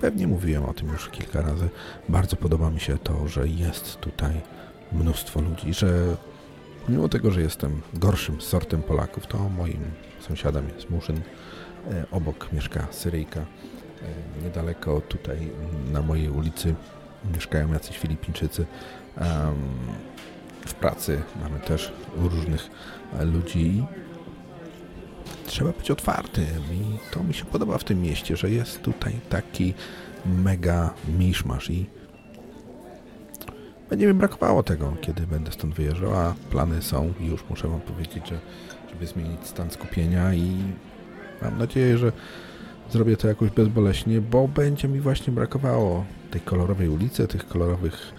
pewnie 0.00 0.26
mówiłem 0.26 0.64
o 0.64 0.74
tym 0.74 0.88
już 0.88 1.08
kilka 1.08 1.42
razy. 1.42 1.68
Bardzo 2.08 2.36
podoba 2.36 2.70
mi 2.70 2.80
się 2.80 2.98
to, 2.98 3.28
że 3.28 3.48
jest 3.48 3.96
tutaj 3.96 4.40
mnóstwo 4.92 5.40
ludzi, 5.40 5.74
że 5.74 6.16
Mimo 6.88 7.08
tego, 7.08 7.30
że 7.30 7.40
jestem 7.42 7.80
gorszym 7.94 8.40
sortem 8.40 8.82
Polaków, 8.82 9.26
to 9.26 9.38
moim 9.48 9.80
sąsiadem 10.20 10.68
jest 10.68 10.90
Murzyn. 10.90 11.20
E, 11.90 12.04
Obok 12.10 12.52
mieszka 12.52 12.86
Syryjka. 12.90 13.40
E, 13.40 13.44
Niedaleko 14.44 15.00
tutaj 15.00 15.50
na 15.92 16.02
mojej 16.02 16.28
ulicy 16.28 16.74
mieszkają 17.34 17.72
jacyś 17.72 17.98
Filipińczycy. 17.98 18.66
W 20.66 20.74
pracy 20.74 21.22
mamy 21.42 21.60
też 21.60 21.92
różnych 22.16 22.70
e, 23.18 23.24
ludzi. 23.24 23.84
Trzeba 25.46 25.72
być 25.72 25.90
otwartym 25.90 26.46
i 26.72 26.98
to 27.10 27.24
mi 27.24 27.34
się 27.34 27.44
podoba 27.44 27.78
w 27.78 27.84
tym 27.84 28.02
mieście, 28.02 28.36
że 28.36 28.50
jest 28.50 28.82
tutaj 28.82 29.12
taki 29.28 29.74
mega 30.26 30.94
miszmasz 31.18 31.70
i 31.70 31.86
będzie 33.90 34.06
mi 34.06 34.14
brakowało 34.14 34.62
tego, 34.62 34.96
kiedy 35.00 35.26
będę 35.26 35.52
stąd 35.52 35.74
wyjeżdżał, 35.74 36.14
a 36.14 36.34
plany 36.50 36.82
są 36.82 37.12
i 37.20 37.26
już 37.26 37.44
muszę 37.50 37.68
wam 37.68 37.80
powiedzieć, 37.80 38.28
że 38.28 38.38
żeby 38.92 39.06
zmienić 39.06 39.46
stan 39.46 39.70
skupienia 39.70 40.34
i 40.34 40.52
mam 41.42 41.58
nadzieję, 41.58 41.98
że 41.98 42.12
zrobię 42.90 43.16
to 43.16 43.28
jakoś 43.28 43.50
bezboleśnie, 43.50 44.20
bo 44.20 44.48
będzie 44.48 44.88
mi 44.88 45.00
właśnie 45.00 45.32
brakowało 45.32 46.04
tej 46.30 46.40
kolorowej 46.40 46.88
ulicy, 46.88 47.28
tych 47.28 47.48
kolorowych 47.48 48.12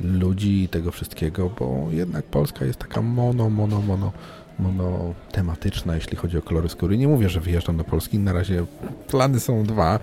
ludzi 0.00 0.62
i 0.62 0.68
tego 0.68 0.90
wszystkiego, 0.90 1.50
bo 1.58 1.86
jednak 1.90 2.24
Polska 2.24 2.64
jest 2.64 2.78
taka 2.78 3.02
mono, 3.02 3.50
mono, 3.50 3.80
mono, 3.80 4.12
mono 4.58 5.14
tematyczna, 5.32 5.94
jeśli 5.94 6.16
chodzi 6.16 6.38
o 6.38 6.42
kolory 6.42 6.68
skóry. 6.68 6.98
Nie 6.98 7.08
mówię, 7.08 7.28
że 7.28 7.40
wyjeżdżam 7.40 7.76
do 7.76 7.84
Polski, 7.84 8.18
na 8.18 8.32
razie 8.32 8.66
plany 9.08 9.40
są 9.40 9.64
dwa, 9.64 9.98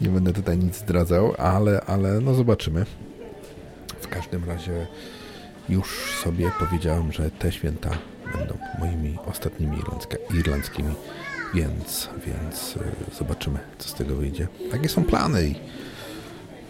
nie 0.00 0.08
będę 0.08 0.32
tutaj 0.32 0.58
nic 0.58 0.76
zdradzał, 0.76 1.34
ale, 1.38 1.80
ale 1.80 2.20
no 2.20 2.34
zobaczymy. 2.34 2.86
Każdym 4.12 4.44
razie 4.44 4.86
już 5.68 6.14
sobie 6.22 6.50
powiedziałem, 6.58 7.12
że 7.12 7.30
te 7.30 7.52
święta 7.52 7.90
będą 8.38 8.58
moimi 8.78 9.18
ostatnimi 9.26 9.78
irlandzkimi, 10.34 10.94
więc, 11.54 12.08
więc 12.26 12.76
y, 12.76 12.80
zobaczymy, 13.18 13.58
co 13.78 13.88
z 13.88 13.94
tego 13.94 14.16
wyjdzie. 14.16 14.48
Takie 14.70 14.88
są 14.88 15.04
plany 15.04 15.46
i 15.46 15.54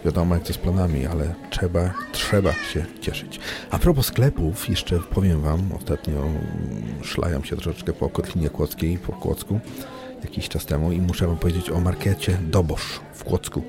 wiadomo, 0.05 0.35
jak 0.35 0.45
to 0.45 0.53
z 0.53 0.59
planami, 0.59 1.07
ale 1.07 1.35
trzeba, 1.51 1.95
trzeba 2.13 2.53
się 2.53 2.85
cieszyć. 3.01 3.41
A 3.71 3.79
propos 3.79 4.07
sklepów, 4.07 4.69
jeszcze 4.69 5.01
powiem 5.01 5.41
Wam, 5.41 5.73
ostatnio 5.73 6.29
szlajam 7.03 7.45
się 7.45 7.57
troszeczkę 7.57 7.93
po 7.93 8.09
Kotlinie 8.09 8.51
Kłodzkiej, 8.51 8.99
po 8.99 9.13
Kłodzku, 9.13 9.61
jakiś 10.25 10.49
czas 10.49 10.67
temu 10.67 10.93
i 10.93 11.01
muszę 11.01 11.27
Wam 11.27 11.37
powiedzieć 11.37 11.71
o 11.71 11.81
markecie 11.81 12.39
Dobosz 12.51 13.01
w 13.15 13.25
Kłodzku 13.25 13.63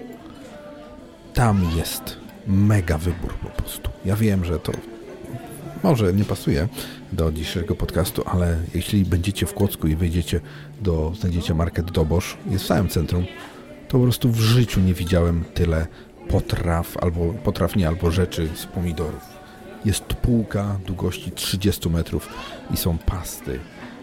tam 1.33 1.65
jest 1.77 2.22
mega 2.47 2.97
wybór 2.97 3.33
po 3.33 3.49
prostu. 3.49 3.89
Ja 4.05 4.15
wiem, 4.15 4.45
że 4.45 4.59
to 4.59 4.71
może 5.83 6.13
nie 6.13 6.25
pasuje 6.25 6.67
do 7.11 7.31
dzisiejszego 7.31 7.75
podcastu, 7.75 8.23
ale 8.25 8.57
jeśli 8.75 9.05
będziecie 9.05 9.45
w 9.45 9.53
Kłodzku 9.53 9.87
i 9.87 9.95
wejdziecie 9.95 10.39
do, 10.81 11.13
znajdziecie 11.19 11.53
market 11.53 11.91
Dobosz, 11.91 12.37
jest 12.49 12.63
w 12.63 12.67
samym 12.67 12.87
centrum, 12.87 13.25
to 13.87 13.97
po 13.97 14.03
prostu 14.03 14.29
w 14.29 14.39
życiu 14.39 14.79
nie 14.79 14.93
widziałem 14.93 15.43
tyle 15.53 15.87
potraw, 16.29 16.97
albo 16.97 17.33
potraw 17.33 17.75
nie, 17.75 17.87
albo 17.87 18.11
rzeczy 18.11 18.49
z 18.55 18.65
pomidorów. 18.65 19.21
Jest 19.85 20.03
półka 20.03 20.79
długości 20.85 21.31
30 21.31 21.89
metrów 21.89 22.29
i 22.73 22.77
są 22.77 22.97
pasty 22.97 23.59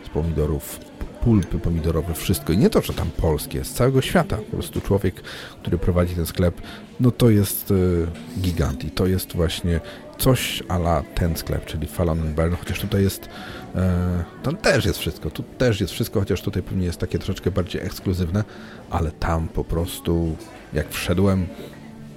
z 0.07 0.09
pomidorów, 0.09 0.81
pulpy 1.25 1.59
pomidorowe, 1.59 2.15
wszystko. 2.15 2.53
I 2.53 2.59
nie 2.59 2.71
to, 2.71 2.83
że 2.83 2.93
tam 2.93 3.11
polskie, 3.11 3.65
z 3.65 3.73
całego 3.73 4.03
świata. 4.03 4.37
Po 4.37 4.57
prostu 4.57 4.81
człowiek, 4.81 5.21
który 5.61 5.79
prowadzi 5.79 6.15
ten 6.15 6.27
sklep, 6.27 6.61
no 7.01 7.11
to 7.11 7.31
jest 7.31 7.71
y, 7.71 8.07
gigant 8.41 8.85
i 8.85 8.91
to 8.91 9.07
jest 9.07 9.33
właśnie 9.37 9.81
coś 10.19 10.63
ala 10.69 11.03
ten 11.15 11.37
sklep, 11.37 11.65
czyli 11.65 11.87
Fallon 11.87 12.35
Burn, 12.35 12.55
chociaż 12.57 12.81
tutaj 12.81 13.03
jest 13.03 13.29
e, 13.75 14.25
tam 14.43 14.57
też 14.57 14.85
jest 14.85 14.99
wszystko, 14.99 15.31
tu 15.31 15.43
też 15.43 15.81
jest 15.81 15.93
wszystko, 15.93 16.21
chociaż 16.21 16.43
tutaj 16.43 16.63
pewnie 16.63 16.87
jest 16.87 16.99
takie 16.99 17.19
troszeczkę 17.19 17.51
bardziej 17.51 17.83
ekskluzywne, 17.83 18.45
ale 18.91 19.11
tam 19.11 19.49
po 19.49 19.65
prostu 19.65 20.37
jak 20.73 20.91
wszedłem, 20.91 21.47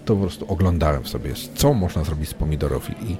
to 0.05 0.15
po 0.15 0.21
prostu 0.21 0.45
oglądałem 0.51 1.05
sobie, 1.05 1.33
co 1.55 1.73
można 1.73 2.03
zrobić 2.03 2.29
z 2.29 2.33
pomidorów 2.33 2.89
i 2.89 3.17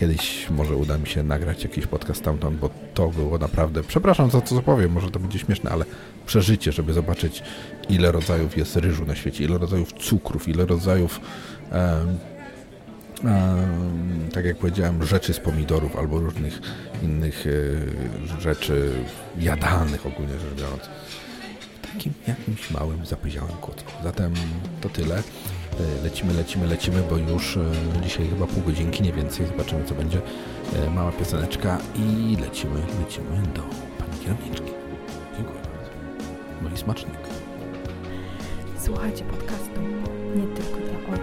kiedyś 0.00 0.50
może 0.50 0.76
uda 0.76 0.98
mi 0.98 1.06
się 1.06 1.22
nagrać 1.22 1.62
jakiś 1.64 1.86
podcast 1.86 2.22
tamtąd, 2.22 2.58
bo 2.58 2.70
to 2.94 3.08
było 3.08 3.38
naprawdę, 3.38 3.82
przepraszam 3.82 4.30
za 4.30 4.40
to, 4.40 4.54
co 4.54 4.62
powiem, 4.62 4.92
może 4.92 5.10
to 5.10 5.18
będzie 5.20 5.38
śmieszne, 5.38 5.70
ale 5.70 5.84
przeżycie, 6.26 6.72
żeby 6.72 6.92
zobaczyć 6.92 7.42
ile 7.88 8.12
rodzajów 8.12 8.56
jest 8.56 8.76
ryżu 8.76 9.04
na 9.06 9.14
świecie, 9.14 9.44
ile 9.44 9.58
rodzajów 9.58 9.92
cukrów, 9.92 10.48
ile 10.48 10.66
rodzajów 10.66 11.20
em, 11.70 12.18
em, 13.24 14.28
tak 14.32 14.44
jak 14.44 14.56
powiedziałem, 14.56 15.06
rzeczy 15.06 15.32
z 15.32 15.40
pomidorów 15.40 15.96
albo 15.96 16.20
różnych 16.20 16.60
innych 17.02 17.44
e, 17.46 18.40
rzeczy 18.40 18.92
jadalnych 19.38 20.06
ogólnie 20.06 20.38
rzecz 20.38 20.60
biorąc 20.60 20.82
w 21.82 21.92
takim 21.92 22.12
jakimś 22.28 22.70
małym, 22.70 23.06
zapyziałym 23.06 23.56
kotku. 23.60 23.92
Zatem 24.04 24.34
to 24.80 24.88
tyle. 24.88 25.22
E, 25.80 26.02
Lecimy, 26.04 26.32
lecimy, 26.34 26.66
lecimy, 26.66 27.02
bo 27.10 27.16
już 27.16 27.56
e, 27.56 27.60
dzisiaj 28.02 28.28
chyba 28.28 28.46
pół 28.46 28.62
godzinki, 28.62 29.02
nie 29.02 29.12
więcej. 29.12 29.46
Zobaczymy, 29.46 29.84
co 29.84 29.94
będzie. 29.94 30.20
E, 30.86 30.90
Mała 30.90 31.12
pioseneczka 31.12 31.78
i 31.96 32.36
lecimy, 32.40 32.80
lecimy 33.00 33.42
do 33.54 33.62
pani 33.98 34.20
kierowniczki. 34.24 34.72
Dziękuję 35.36 35.58
bardzo. 35.60 35.90
No 36.62 36.70
i 36.74 36.78
smacznego. 36.78 37.18
Słuchajcie 38.84 39.24
podcastu 39.24 39.80
nie 40.36 40.46
tylko 40.56 40.78
dla. 40.80 41.16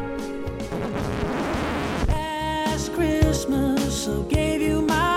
Last 2.15 2.91
Christmas 2.95 4.07
I 4.07 4.35
gave 4.35 4.61
you 4.61 4.81
my 4.81 5.16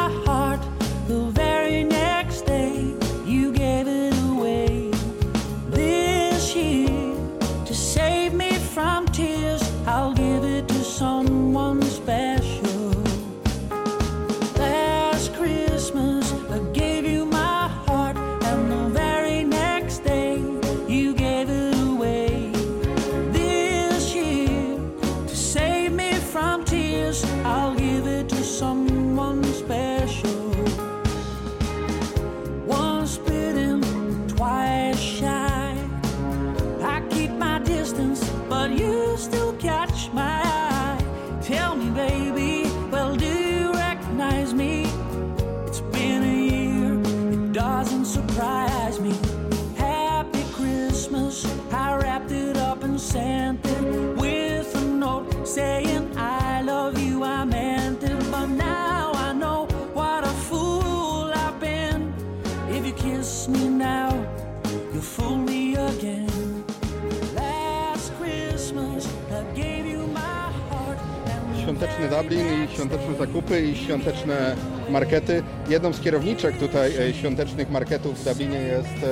Świąteczny 71.62 72.08
Dublin 72.08 72.46
i 72.64 72.74
świąteczne 72.74 73.14
zakupy 73.18 73.60
i 73.62 73.76
świąteczne 73.76 74.56
markety. 74.90 75.42
Jedną 75.68 75.92
z 75.92 76.00
kierowniczek 76.00 76.56
tutaj 76.58 76.92
e, 77.08 77.12
świątecznych 77.14 77.70
marketów 77.70 78.20
w 78.20 78.24
Dublinie 78.24 78.58
jest 78.58 79.04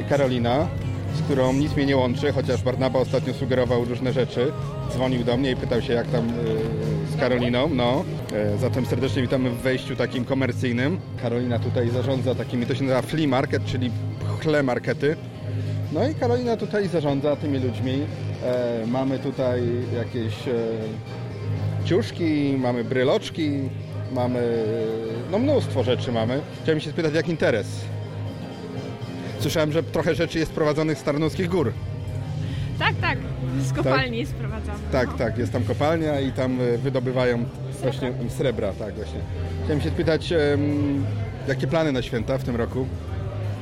e, 0.00 0.04
Karolina. 0.08 0.68
z 1.14 1.22
którą 1.22 1.52
nic 1.52 1.76
mnie 1.76 1.86
nie 1.86 1.96
łączy, 1.96 2.32
chociaż 2.32 2.62
Barnaba 2.62 2.98
ostatnio 2.98 3.34
sugerował 3.34 3.84
różne 3.84 4.12
rzeczy. 4.12 4.52
Dzwonił 4.92 5.24
do 5.24 5.36
mnie 5.36 5.50
i 5.50 5.56
pytał 5.56 5.82
się, 5.82 5.92
jak 5.92 6.06
tam 6.06 6.28
e, 6.28 6.32
z 7.16 7.20
Karoliną. 7.20 7.68
No, 7.74 8.04
zatem 8.60 8.86
serdecznie 8.86 9.22
witamy 9.22 9.50
w 9.50 9.56
wejściu 9.56 9.96
takim 9.96 10.24
komercyjnym. 10.24 10.98
Karolina 11.22 11.58
tutaj 11.58 11.88
zarządza 11.90 12.34
takimi, 12.34 12.66
to 12.66 12.74
się 12.74 12.84
nazywa 12.84 13.02
flea 13.02 13.26
market, 13.26 13.64
czyli 13.64 13.90
chle 14.40 14.62
markety. 14.62 15.16
No 15.92 16.08
i 16.08 16.14
Karolina 16.14 16.56
tutaj 16.56 16.88
zarządza 16.88 17.36
tymi 17.36 17.58
ludźmi. 17.58 18.00
E, 18.44 18.86
mamy 18.86 19.18
tutaj 19.18 19.62
jakieś 19.96 20.48
e, 20.48 20.52
ciuszki, 21.86 22.56
mamy 22.58 22.84
bryloczki, 22.84 23.50
mamy 24.12 24.64
no 25.30 25.38
mnóstwo 25.38 25.84
rzeczy 25.84 26.12
mamy. 26.12 26.40
Chciałem 26.62 26.80
się 26.80 26.90
spytać, 26.90 27.14
jak 27.14 27.28
interes? 27.28 27.66
Słyszałem, 29.40 29.72
że 29.72 29.82
trochę 29.82 30.14
rzeczy 30.14 30.38
jest 30.38 30.52
prowadzonych 30.52 30.98
z 30.98 31.02
Tarnowskich 31.02 31.48
Gór. 31.48 31.72
Tak, 32.78 32.94
tak. 33.00 33.18
Z 33.60 33.72
kopalni 33.72 34.26
sprowadzamy. 34.26 34.78
Tak, 34.92 35.16
tak, 35.16 35.38
jest 35.38 35.52
tam 35.52 35.64
kopalnia 35.64 36.20
i 36.20 36.32
tam 36.32 36.60
e, 36.60 36.78
wydobywają 36.78 37.44
właśnie 37.82 38.12
srebra, 38.28 38.72
tak 38.72 38.94
właśnie. 38.94 39.20
Chciałem 39.64 39.80
się 39.80 39.90
spytać, 39.90 40.32
jakie 41.48 41.66
plany 41.66 41.92
na 41.92 42.02
święta 42.02 42.38
w 42.38 42.44
tym 42.44 42.56
roku? 42.56 42.86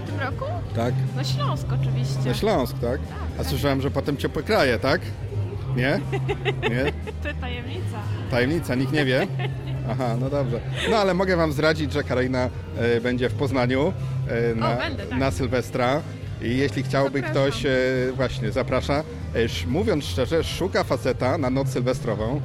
W 0.04 0.10
tym 0.10 0.20
roku? 0.20 0.44
Tak? 0.76 0.94
Na 1.16 1.24
Śląsk 1.24 1.66
oczywiście. 1.80 2.28
Na 2.28 2.34
Śląsk, 2.34 2.78
tak? 2.78 3.00
A 3.40 3.44
słyszałem, 3.44 3.80
że 3.80 3.90
potem 3.90 4.16
ciepłe 4.16 4.42
kraje, 4.42 4.78
tak? 4.78 5.00
Nie? 5.76 6.00
Nie? 6.70 6.92
To 7.22 7.28
tajemnica. 7.40 7.98
Tajemnica, 8.30 8.74
nikt 8.74 8.92
nie 8.92 9.04
wie? 9.04 9.26
Aha, 9.90 10.16
no 10.20 10.30
dobrze. 10.30 10.60
No 10.90 10.96
ale 10.96 11.14
mogę 11.14 11.36
Wam 11.36 11.52
zdradzić, 11.52 11.92
że 11.92 12.04
Karolina 12.04 12.50
e, 12.78 13.00
będzie 13.00 13.28
w 13.28 13.34
Poznaniu 13.34 13.92
e, 14.28 14.54
na, 14.54 14.76
będę, 14.76 15.06
tak. 15.06 15.18
na 15.18 15.30
Sylwestra. 15.30 16.00
I 16.42 16.56
jeśli 16.56 16.82
chciałby 16.82 17.20
Zapraszam. 17.20 17.42
ktoś, 17.50 17.66
e, 17.66 17.70
właśnie, 18.16 18.52
zaprasza, 18.52 19.02
sz- 19.34 19.66
mówiąc 19.70 20.04
szczerze, 20.04 20.44
szuka 20.44 20.84
faceta 20.84 21.38
na 21.38 21.50
noc 21.50 21.68
sylwestrową, 21.68 22.40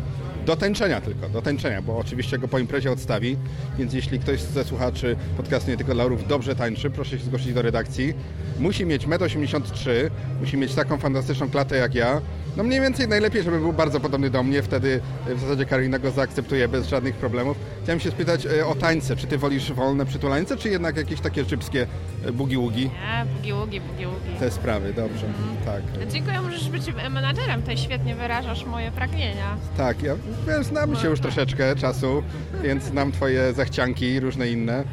do 0.46 0.56
tańczenia 0.56 1.02
tylko, 1.02 1.30
do 1.30 1.42
tańczenia, 1.42 1.82
bo 1.82 1.98
oczywiście 1.98 2.38
go 2.38 2.48
po 2.48 2.60
imprezie 2.60 2.92
odstawi, 2.92 3.38
więc 3.78 3.94
jeśli 3.94 4.20
ktoś 4.20 4.42
ze 4.42 4.63
słuchaczy 4.63 5.15
podcastu 5.38 5.72
Nie 5.72 5.78
Tylko 5.78 5.94
dla 5.94 6.04
Orów 6.04 6.28
dobrze 6.28 6.56
tańczy, 6.56 6.89
proszę 6.89 7.20
się 7.20 7.26
zgłosić 7.26 7.54
do 7.54 7.62
redakcji. 7.62 8.13
Musi 8.60 8.86
mieć 8.86 9.08
1,83 9.08 9.89
m, 9.89 10.10
musi 10.42 10.58
mieć 10.58 10.76
taką 10.76 10.98
fantastyczną 10.98 11.50
klatę 11.50 11.76
jak 11.78 11.96
ja. 11.96 12.22
No 12.60 12.63
mniej 12.63 12.82
więcej 12.82 13.08
najlepiej, 13.08 13.43
żeby 13.43 13.60
był 13.60 13.74
bardzo 13.74 14.00
podobny 14.00 14.30
do 14.30 14.43
mnie, 14.43 14.63
wtedy 14.63 15.02
e, 15.28 15.36
w 15.36 15.39
zasadzie 15.39 15.65
Karolina 15.65 16.00
go 16.00 16.12
zaakceptuje 16.12 16.67
bez 16.67 16.88
żadnych 16.88 17.15
problemów. 17.15 17.58
Chciałem 17.84 18.00
się 18.00 18.12
spytać 18.12 18.45
e, 18.45 18.65
o 18.65 18.76
tańce, 18.76 19.15
czy 19.15 19.28
ty 19.28 19.38
wolisz 19.38 19.74
wolne 19.74 20.06
przytulańce, 20.06 20.58
czy 20.58 20.69
jednak 20.69 20.98
jakieś 20.98 21.19
takie 21.22 21.45
szybskie 21.45 21.88
e, 22.26 22.32
bugi-ługi? 22.32 22.84
Nie, 22.84 23.26
bugi-ługi, 23.36 23.82
bugi-ługi. 23.82 24.39
Te 24.39 24.52
sprawy, 24.52 24.93
dobrze, 24.93 25.26
tak. 25.65 26.08
Dziękuję, 26.10 26.41
możesz 26.41 26.69
być 26.69 26.82
menadżerem. 27.10 27.62
Tutaj 27.62 27.78
świetnie 27.78 28.15
wyrażasz 28.15 28.65
moje 28.65 28.91
pragnienia. 28.91 29.58
Tak, 29.78 30.04
ja 30.04 30.15
wiesz, 30.48 30.65
znamy 30.65 30.95
się 30.95 31.08
już 31.08 31.19
troszeczkę 31.19 31.76
czasu, 31.76 32.24
więc 32.63 32.84
znam 32.84 33.12
twoje 33.12 33.54
zachcianki 33.54 34.06
i 34.06 34.19
różne 34.19 34.50
inne. 34.50 34.84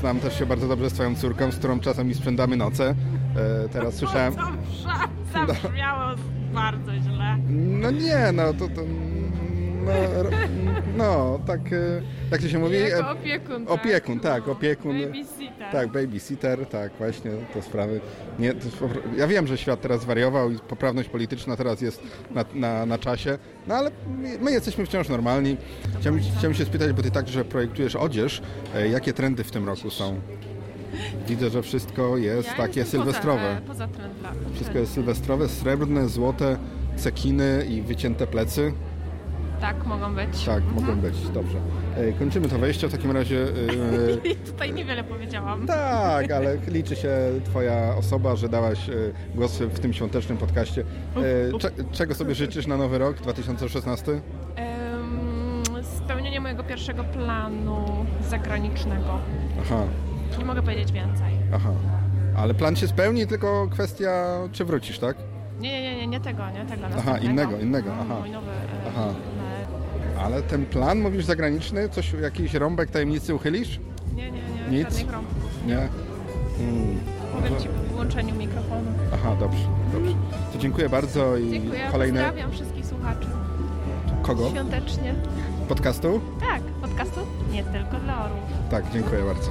Znam 0.00 0.20
też 0.20 0.38
się 0.38 0.46
bardzo 0.46 0.68
dobrze 0.68 0.90
z 0.90 0.92
twoją 0.92 1.16
córką, 1.16 1.52
z 1.52 1.56
którą 1.56 1.80
czasami 1.80 2.14
spędzamy 2.14 2.56
noce. 2.56 2.94
E, 3.64 3.68
Teraz 3.68 3.94
słyszałem... 4.00 4.34
zabrzmiało 5.32 6.14
bardzo 6.54 6.92
źle. 6.94 7.36
No 7.48 7.90
nie, 7.90 8.32
no 8.32 8.52
to... 8.54 8.68
to 8.68 8.82
no, 9.84 9.92
no, 10.96 11.40
tak, 11.46 11.60
e, 11.72 12.02
jak 12.30 12.40
to 12.40 12.48
się 12.48 12.58
mówi? 12.58 12.78
Jako 12.78 13.06
E, 13.06 13.10
opiekun, 13.10 13.66
tak. 13.66 13.74
Opiekun, 13.74 14.20
tak, 14.20 14.48
opiekun. 14.48 15.00
Babysitter. 15.02 15.72
Tak, 15.72 15.88
babysitter, 15.88 16.66
tak, 16.66 16.92
właśnie, 16.98 17.30
te 17.54 17.62
sprawy. 17.62 18.00
Nie, 18.38 18.52
to 18.54 18.66
ja 19.16 19.26
wiem, 19.26 19.46
że 19.46 19.58
świat 19.58 19.80
teraz 19.80 20.00
zwariował 20.00 20.50
i 20.50 20.58
poprawność 20.58 21.08
polityczna 21.08 21.56
teraz 21.56 21.80
jest 21.80 22.02
na, 22.30 22.44
na, 22.54 22.86
na 22.86 22.98
czasie, 22.98 23.38
no 23.66 23.74
ale 23.74 23.90
my 24.40 24.52
jesteśmy 24.52 24.86
wciąż 24.86 25.08
normalni. 25.08 25.56
Chciałem, 26.00 26.20
chciałem 26.38 26.54
się 26.54 26.64
spytać, 26.64 26.92
bo 26.92 27.02
ty 27.02 27.10
także 27.10 27.44
projektujesz 27.44 27.96
odzież, 27.96 28.42
e, 28.74 28.88
jakie 28.88 29.12
trendy 29.12 29.44
w 29.44 29.50
tym 29.50 29.66
roku 29.66 29.90
są? 29.90 30.20
Widzę, 31.28 31.50
że 31.50 31.62
wszystko 31.62 32.16
jest 32.16 32.48
Ja 32.48 32.54
takie 32.56 32.84
sylwestrowe. 32.84 33.60
Poza, 33.66 33.88
poza 33.88 33.98
trendla. 33.98 34.32
Wszystko 34.54 34.78
jest 34.78 34.92
sylwestrowe, 34.94 35.48
srebrne, 35.48 36.08
złote, 36.08 36.56
cekiny 36.96 37.66
i 37.68 37.82
wycięte 37.82 38.26
plecy. 38.26 38.72
Tak, 39.60 39.86
mogą 39.86 40.14
być. 40.14 40.44
Tak, 40.44 40.62
mogą 40.74 40.96
być, 40.96 41.28
dobrze. 41.34 41.58
E, 41.96 42.12
Kończymy 42.12 42.48
to 42.48 42.58
wejście 42.58 42.88
w 42.88 42.92
takim 42.92 43.10
razie. 43.10 43.42
e, 44.24 44.28
I 44.32 44.36
tutaj 44.36 44.72
niewiele 44.72 45.04
powiedziałam. 45.04 45.66
Tak, 45.66 46.30
ale 46.30 46.56
liczy 46.68 46.96
się 46.96 47.10
Twoja 47.44 47.94
osoba, 47.96 48.36
że 48.36 48.48
dałaś 48.48 48.88
e, 48.88 48.92
głos 49.34 49.58
w 49.58 49.78
tym 49.80 49.92
świątecznym 49.92 50.38
podcaście. 50.38 50.84
E, 51.54 51.58
Cze 51.58 51.70
czego 51.92 52.14
sobie 52.14 52.34
życzysz 52.34 52.66
na 52.66 52.76
nowy 52.76 52.98
rok 52.98 53.16
2016? 53.16 54.12
Em, 54.12 54.20
spełnienie 55.96 56.40
mojego 56.40 56.64
pierwszego 56.64 57.04
planu 57.04 57.84
zagranicznego. 58.28 59.18
Aha, 59.60 59.82
Nie 60.38 60.44
mogę 60.44 60.62
powiedzieć 60.62 60.92
więcej. 60.92 61.32
aha. 61.54 61.70
Ale 62.36 62.54
plan 62.54 62.76
się 62.76 62.88
spełni, 62.88 63.26
tylko 63.26 63.68
kwestia, 63.70 64.38
czy 64.52 64.64
wrócisz, 64.64 64.98
tak? 64.98 65.16
Nie, 65.60 65.82
nie, 65.82 65.96
nie, 65.96 66.06
nie, 66.06 66.20
tego, 66.20 66.50
nie 66.50 66.64
tego. 66.66 66.86
Aha, 66.98 67.18
innego, 67.18 67.58
innego, 67.58 67.90
aha. 68.00 68.16
Mój 68.20 68.30
nowy. 68.30 68.50
e, 68.50 68.88
Aha. 68.88 69.06
e, 70.16 70.20
Ale 70.20 70.42
ten 70.42 70.66
plan, 70.66 71.00
mówisz, 71.00 71.24
zagraniczny? 71.24 71.88
Coś, 71.88 72.12
jakiś 72.12 72.54
rąbek 72.54 72.90
tajemnicy 72.90 73.34
uchylisz? 73.34 73.80
Nie, 74.14 74.30
nie, 74.30 74.40
nie, 74.70 74.78
Nic? 74.78 74.88
żadnych 74.88 75.12
rąk. 75.12 75.26
Nie? 75.66 75.76
Mm. 75.78 77.00
Mówię 77.34 77.62
Ci 77.62 77.68
po 77.68 77.94
włączeniu 77.94 78.34
mikrofonu. 78.34 78.90
Aha, 79.14 79.36
dobrze, 79.40 79.64
dobrze. 79.92 80.14
To 80.52 80.58
dziękuję 80.58 80.88
bardzo 80.88 81.36
i 81.36 81.50
Dziękuję, 81.50 81.80
kolejne... 81.92 82.20
pozdrawiam 82.24 82.52
wszystkich 82.52 82.86
słuchaczy. 82.86 83.26
Kogo? 84.22 84.50
Świątecznie. 84.50 85.14
Podcastu? 85.68 86.20
Tak, 86.40 86.62
podcastu 86.62 87.20
nie 87.52 87.64
tylko 87.64 87.96
dla 88.04 88.24
orłów. 88.24 88.40
Tak, 88.70 88.84
dziękuję 88.92 89.22
bardzo. 89.22 89.50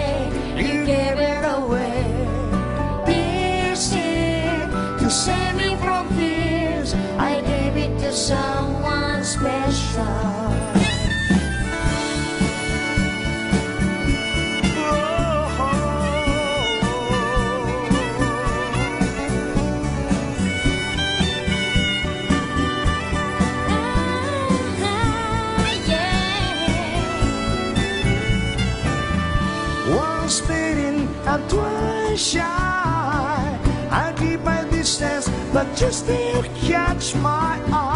and 31.31 31.49
twice 31.49 32.19
shy. 32.19 33.59
I 33.91 34.13
keep 34.17 34.41
my 34.41 34.63
distance, 34.69 35.29
but 35.53 35.67
you 35.79 35.91
still 35.91 36.43
catch 36.67 37.15
my 37.15 37.59
eye. 37.71 37.90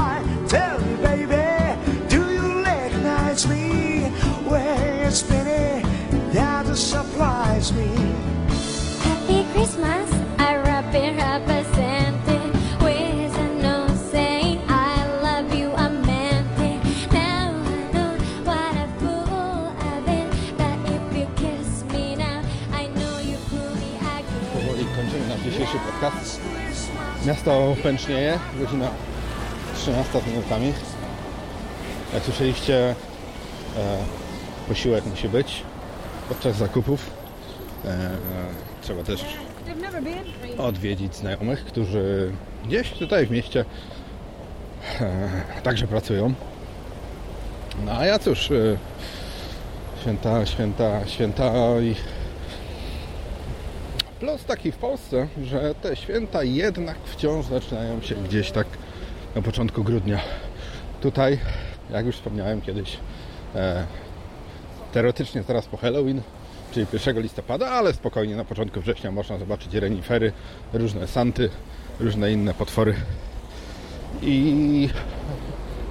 Miasto 27.26 27.76
pęcznieje, 27.84 28.40
godzina 28.60 28.90
13 29.76 30.22
z 30.22 30.28
minutami. 30.28 30.74
Jak 32.14 32.24
słyszeliście, 32.24 32.90
e, 32.90 32.96
posiłek 34.68 35.06
musi 35.06 35.30
być 35.30 35.64
podczas 36.30 36.56
zakupów. 36.56 37.10
E, 37.86 37.90
e, 37.90 38.18
trzeba 38.82 39.04
też 39.04 39.26
odwiedzić 40.58 41.16
znajomych, 41.16 41.66
którzy 41.66 42.32
gdzieś 42.66 42.92
tutaj 42.92 43.26
w 43.26 43.32
mieście 43.32 43.66
e, 45.02 45.30
także 45.64 45.88
pracują. 45.88 46.34
No 47.86 47.92
a 47.92 48.06
ja 48.06 48.20
cóż, 48.20 48.52
e, 48.52 48.78
święta, 50.02 50.46
święta, 50.46 51.08
święta 51.08 51.52
i 51.82 51.96
plus 54.20 54.46
taki 54.46 54.72
w 54.72 54.78
Polsce, 54.78 55.28
że 55.44 55.76
te 55.76 55.96
święta 55.96 56.44
jednak 56.44 56.98
wciąż 57.06 57.46
zaczynają 57.46 58.02
się 58.02 58.16
gdzieś 58.16 58.52
tak 58.52 58.68
na 59.36 59.42
początku 59.42 59.84
grudnia. 59.84 60.20
Tutaj, 61.02 61.40
jak 61.92 62.06
już 62.06 62.16
wspomniałem 62.16 62.62
kiedyś, 62.62 62.98
e, 63.56 63.86
teoretycznie 64.94 65.44
teraz 65.44 65.66
po 65.66 65.78
Halloween, 65.78 66.22
czyli 66.72 66.86
1 66.94 67.22
listopada, 67.22 67.68
ale 67.68 67.94
spokojnie 67.94 68.36
na 68.36 68.46
początku 68.46 68.82
września 68.82 69.12
można 69.12 69.38
zobaczyć 69.38 69.74
renifery, 69.74 70.32
różne 70.74 71.08
santy, 71.08 71.50
różne 72.00 72.32
inne 72.32 72.54
potwory. 72.54 72.96
I 74.22 74.90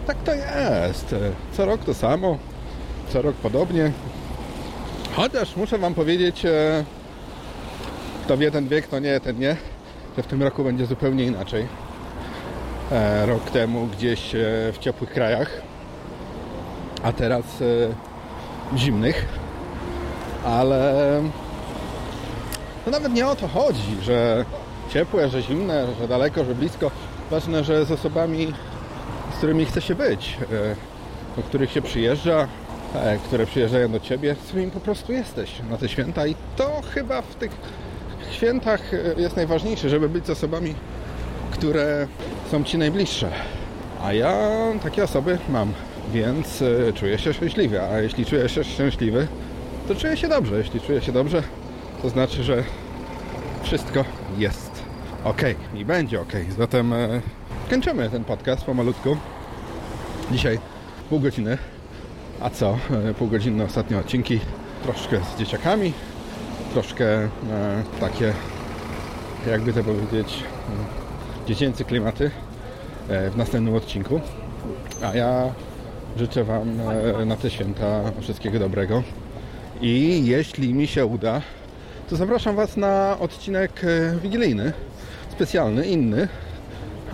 tak 0.06 0.22
to 0.22 0.34
jest. 0.34 1.14
Co 1.52 1.66
rok 1.66 1.84
to 1.84 1.94
samo, 1.94 2.38
co 3.08 3.22
rok 3.22 3.36
podobnie. 3.36 3.92
Chociaż 5.12 5.56
muszę 5.56 5.78
Wam 5.78 5.94
powiedzieć, 5.94 6.44
e, 6.44 6.84
kto 8.24 8.36
wie 8.36 8.50
ten 8.50 8.68
wie, 8.68 8.82
kto 8.82 8.98
nie, 8.98 9.20
ten 9.20 9.38
nie, 9.38 9.56
że 10.16 10.22
w 10.22 10.26
tym 10.26 10.42
roku 10.42 10.64
będzie 10.64 10.86
zupełnie 10.86 11.24
inaczej. 11.24 11.66
E, 12.92 13.26
Rok 13.26 13.50
temu 13.50 13.86
gdzieś 13.86 14.34
e, 14.34 14.38
w 14.72 14.78
ciepłych 14.80 15.10
krajach, 15.10 15.50
a 17.02 17.12
teraz 17.12 17.44
e, 17.44 18.78
zimnych. 18.78 19.24
Ale 20.44 21.22
no 22.86 22.92
nawet 22.92 23.12
nie 23.12 23.26
o 23.26 23.36
to 23.36 23.48
chodzi, 23.48 23.96
że 24.02 24.44
ciepłe, 24.90 25.28
że 25.28 25.42
zimne, 25.42 25.86
że 26.00 26.08
daleko, 26.08 26.44
że 26.44 26.54
blisko. 26.54 26.90
Ważne, 27.30 27.64
że 27.64 27.84
z 27.84 27.90
osobami, 27.90 28.52
z 29.34 29.36
którymi 29.36 29.64
chce 29.64 29.80
się 29.80 29.94
być, 29.94 30.38
do 31.36 31.42
których 31.42 31.72
się 31.72 31.82
przyjeżdża, 31.82 32.48
które 33.24 33.46
przyjeżdżają 33.46 33.92
do 33.92 34.00
Ciebie, 34.00 34.34
z 34.44 34.48
którymi 34.48 34.70
po 34.70 34.80
prostu 34.80 35.12
jesteś 35.12 35.62
na 35.70 35.76
te 35.76 35.88
święta 35.88 36.26
i 36.26 36.34
to 36.56 36.80
chyba 36.94 37.22
w 37.22 37.34
tych 37.34 37.50
świętach 38.34 38.94
e, 38.94 39.20
jest 39.20 39.36
najważniejsze, 39.36 39.88
żeby 39.88 40.08
być 40.08 40.26
z 40.26 40.30
osobami, 40.30 40.74
które 41.50 42.06
są 42.50 42.64
Ci 42.64 42.78
najbliższe. 42.78 43.30
A 44.02 44.12
ja 44.12 44.48
takie 44.82 45.04
osoby 45.04 45.38
mam, 45.48 45.72
więc 46.12 46.62
e, 46.62 46.92
czuję 46.92 47.18
się 47.18 47.34
szczęśliwy. 47.34 47.82
A 47.82 48.00
jeśli 48.00 48.26
czuję 48.26 48.48
się 48.48 48.64
szczęśliwy, 48.64 49.28
to 49.88 49.94
czuję 49.94 50.16
się 50.16 50.28
dobrze. 50.28 50.58
Jeśli 50.58 50.80
czuję 50.80 51.02
się 51.02 51.12
dobrze, 51.12 51.42
to 52.02 52.08
znaczy, 52.08 52.44
że 52.44 52.64
wszystko 53.62 54.04
jest 54.38 54.82
ok 55.24 55.42
i 55.74 55.84
będzie 55.84 56.20
ok. 56.20 56.32
Zatem 56.58 56.92
e, 56.92 57.20
kończymy 57.70 58.10
ten 58.10 58.24
podcast 58.24 58.64
pomalutku. 58.64 59.16
Dzisiaj 60.32 60.58
pół 61.08 61.20
godziny. 61.20 61.58
A 62.40 62.50
co? 62.50 62.78
E, 63.10 63.14
półgodzinne 63.14 63.64
ostatnie 63.64 63.98
odcinki. 63.98 64.40
Troszkę 64.82 65.20
z 65.34 65.38
dzieciakami, 65.38 65.92
troszkę 66.74 67.04
e, 67.04 67.28
takie, 68.00 68.32
jakby 69.50 69.72
to 69.72 69.84
powiedzieć, 69.84 70.42
dziecięce 71.46 71.84
klimaty 71.84 72.30
e, 73.08 73.30
w 73.30 73.36
następnym 73.36 73.74
odcinku. 73.74 74.20
A 75.02 75.16
ja 75.16 75.52
życzę 76.16 76.44
Wam 76.44 76.80
e, 76.80 77.24
na 77.24 77.36
te 77.36 77.50
święta 77.50 78.00
wszystkiego 78.20 78.58
dobrego. 78.58 79.02
I 79.80 80.22
jeśli 80.26 80.74
mi 80.74 80.86
się 80.86 81.06
uda, 81.06 81.42
to 82.10 82.16
zapraszam 82.16 82.56
Was 82.56 82.76
na 82.76 83.16
odcinek 83.20 83.82
wigilijny, 84.22 84.72
specjalny, 85.30 85.86
inny, 85.86 86.28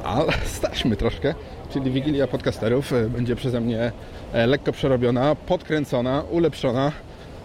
ale 0.04 0.32
staśmy 0.58 0.96
troszkę, 0.96 1.34
czyli 1.72 1.90
Wigilia 1.90 2.26
Podcasterów 2.26 2.92
będzie 3.08 3.36
przeze 3.36 3.60
mnie 3.60 3.92
lekko 4.32 4.72
przerobiona, 4.72 5.34
podkręcona, 5.34 6.22
ulepszona, 6.30 6.92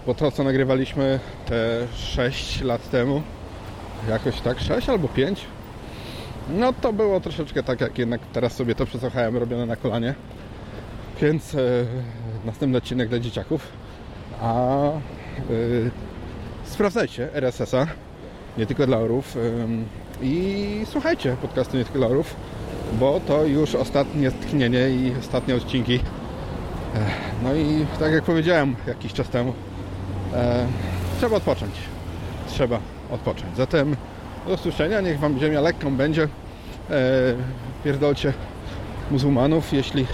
bo 0.05 0.13
to 0.13 0.31
co 0.31 0.43
nagrywaliśmy 0.43 1.19
te 1.45 1.87
6 1.95 2.61
lat 2.61 2.89
temu, 2.89 3.21
jakoś 4.09 4.41
tak 4.41 4.59
6 4.59 4.89
albo 4.89 5.07
5, 5.07 5.45
no 6.49 6.73
to 6.73 6.93
było 6.93 7.19
troszeczkę 7.19 7.63
tak, 7.63 7.81
jak 7.81 7.97
jednak 7.97 8.21
teraz 8.33 8.53
sobie 8.53 8.75
to 8.75 8.85
przesłuchałem, 8.85 9.37
robione 9.37 9.65
na 9.65 9.75
kolanie. 9.75 10.15
Więc 11.21 11.55
e, 11.55 11.59
następny 12.45 12.77
odcinek 12.77 13.09
dla 13.09 13.19
dzieciaków. 13.19 13.67
A 14.41 14.87
e, 14.89 14.99
sprawdzajcie 16.63 17.33
RSS-a, 17.33 17.87
nie 18.57 18.65
tylko 18.65 18.87
dla 18.87 18.97
orów. 18.97 19.37
I 20.21 20.81
słuchajcie 20.85 21.35
podcastu 21.41 21.77
nie 21.77 21.83
tylko 21.83 21.99
dla 21.99 22.07
orów, 22.07 22.35
bo 22.99 23.19
to 23.27 23.45
już 23.45 23.75
ostatnie 23.75 24.31
tchnienie 24.31 24.89
i 24.89 25.13
ostatnie 25.19 25.55
odcinki. 25.55 25.95
E, 25.95 25.99
no 27.43 27.55
i 27.55 27.85
tak 27.99 28.13
jak 28.13 28.23
powiedziałem 28.23 28.75
jakiś 28.87 29.13
czas 29.13 29.29
temu, 29.29 29.53
e, 30.36 30.67
trzeba 31.17 31.38
odpocząć. 31.38 31.76
Trzeba 32.48 32.80
odpocząć. 33.12 33.58
Zatem 33.58 33.95
do 34.48 34.54
usłyszenia, 34.54 35.02
niech 35.02 35.19
Wam 35.19 35.39
ziemia 35.39 35.62
lekką 35.62 35.98
będzie. 35.98 36.24
E, 36.24 36.28
pierdolcie 37.84 38.34
muzułmanów, 39.12 39.74
jeśli 39.74 40.06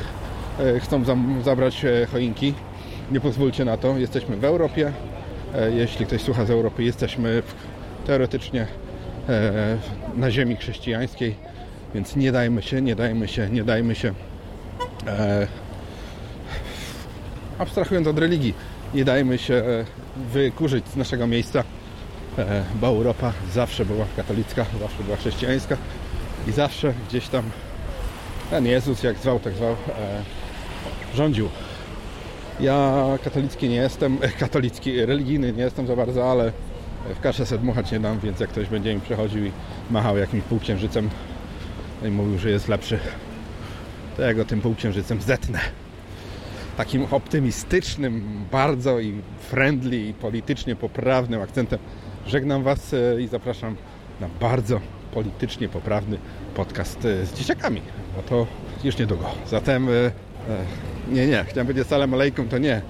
e, 0.59 0.79
chcą 0.79 1.03
zabrać 1.43 1.85
e, 1.85 2.05
choinki. 2.05 2.53
Nie 3.11 3.19
pozwólcie 3.19 3.65
na 3.65 3.77
to. 3.77 3.97
Jesteśmy 3.97 4.37
w 4.37 4.45
Europie. 4.45 4.91
E, 5.55 5.71
jeśli 5.71 6.05
ktoś 6.05 6.21
słucha 6.21 6.45
z 6.45 6.49
Europy, 6.51 6.83
jesteśmy 6.83 7.41
w, 7.41 7.53
teoretycznie 8.07 8.67
e, 9.29 9.77
na 10.15 10.31
ziemi 10.31 10.55
chrześcijańskiej, 10.55 11.35
więc 11.95 12.15
nie 12.15 12.31
dajmy 12.31 12.61
się, 12.61 12.81
nie 12.81 12.95
dajmy 12.95 13.27
się, 13.27 13.49
nie 13.49 13.63
dajmy 13.63 13.95
się 13.95 14.13
e, 15.07 15.47
abstrahując 17.57 18.07
od 18.07 18.19
religii, 18.19 18.53
nie 18.93 19.05
dajmy 19.05 19.37
się 19.37 19.53
e, 19.53 19.85
wykurzyć 20.33 20.87
z 20.87 20.95
naszego 20.95 21.27
miejsca, 21.27 21.63
e, 22.37 22.63
bo 22.81 22.87
Europa 22.87 23.33
zawsze 23.53 23.85
była 23.85 24.05
katolicka, 24.15 24.65
zawsze 24.79 25.03
była 25.03 25.17
chrześcijańska 25.17 25.77
i 26.47 26.51
zawsze 26.51 26.93
gdzieś 27.09 27.27
tam 27.27 27.43
ten 28.49 28.65
Jezus, 28.65 29.03
jak 29.03 29.17
zwał, 29.17 29.39
tak 29.39 29.53
zwał, 29.53 29.71
e, 29.71 29.75
rządził. 31.15 31.49
Ja 32.59 33.05
katolicki 33.23 33.69
nie 33.69 33.75
jestem, 33.75 34.17
katolicki, 34.39 35.05
religijny 35.05 35.53
nie 35.53 35.63
jestem 35.63 35.87
za 35.87 35.95
bardzo, 35.95 36.31
ale 36.31 36.51
w 37.15 37.19
kaszę 37.19 37.45
sobie 37.45 37.61
dmuchać 37.61 37.91
nie 37.91 37.99
dam, 37.99 38.19
więc 38.19 38.39
jak 38.39 38.49
ktoś 38.49 38.67
będzie 38.67 38.95
mi 38.95 39.01
przechodził 39.01 39.45
i 39.45 39.51
machał 39.91 40.17
jakimś 40.17 40.43
półksiężycem 40.43 41.09
i 42.05 42.07
mówił, 42.07 42.39
że 42.39 42.49
jest 42.49 42.67
lepszy, 42.67 42.99
to 44.17 44.21
ja 44.21 44.33
go 44.33 44.45
tym 44.45 44.61
półksiężycem 44.61 45.21
zetnę. 45.21 45.59
Takim 46.77 47.05
optymistycznym, 47.11 48.45
bardzo 48.51 48.99
i 48.99 49.21
friendly 49.39 49.97
i 49.97 50.13
politycznie 50.13 50.75
poprawnym 50.75 51.41
akcentem 51.41 51.79
żegnam 52.27 52.63
Was 52.63 52.93
e, 52.93 53.21
i 53.21 53.27
zapraszam 53.27 53.75
na 54.21 54.29
bardzo 54.39 54.79
politycznie 55.13 55.69
poprawny 55.69 56.17
podcast 56.55 57.05
e, 57.05 57.25
z 57.25 57.33
dzieciakami, 57.33 57.81
bo 58.15 58.23
to 58.23 58.47
już 58.83 58.97
niedługo. 58.97 59.25
Zatem 59.47 59.89
e, 59.89 60.11
nie, 61.11 61.27
nie, 61.27 61.45
chciałem 61.47 61.67
powiedzieć 61.67 61.87
salam 61.87 62.13
alejkum, 62.13 62.47
to 62.47 62.57
nie. 62.57 62.81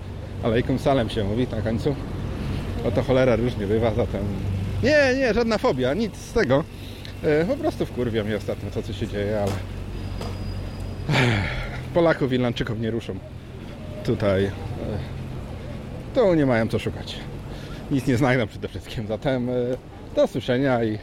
Alejkum 0.43 0.79
salem 0.79 1.09
się 1.09 1.23
mówi 1.23 1.47
na 1.51 1.61
końcu. 1.61 1.95
Oto 2.85 3.03
cholera 3.03 3.35
różnie 3.35 3.67
bywa, 3.67 3.93
zatem... 3.93 4.21
Nie, 4.83 5.15
nie, 5.17 5.33
żadna 5.33 5.57
fobia, 5.57 5.93
nic 5.93 6.17
z 6.17 6.33
tego. 6.33 6.63
Po 7.47 7.57
prostu 7.57 7.85
wkurwia 7.85 8.23
mnie 8.23 8.37
ostatnio 8.37 8.71
to, 8.71 8.83
co 8.83 8.93
się 8.93 9.07
dzieje, 9.07 9.39
ale... 9.41 9.51
Polaków 11.93 12.31
i 12.31 12.35
Irlandczyków 12.35 12.79
nie 12.79 12.91
ruszą. 12.91 13.19
Tutaj... 14.05 14.45
E, 14.45 14.51
to 16.13 16.35
nie 16.35 16.45
mają 16.45 16.67
co 16.67 16.79
szukać. 16.79 17.17
Nic 17.91 18.07
nie 18.07 18.17
znajdą 18.17 18.47
przede 18.47 18.67
wszystkim, 18.67 19.07
zatem 19.07 19.49
e, 19.49 19.53
do 20.15 20.23
usłyszenia 20.23 20.83
i... 20.83 20.97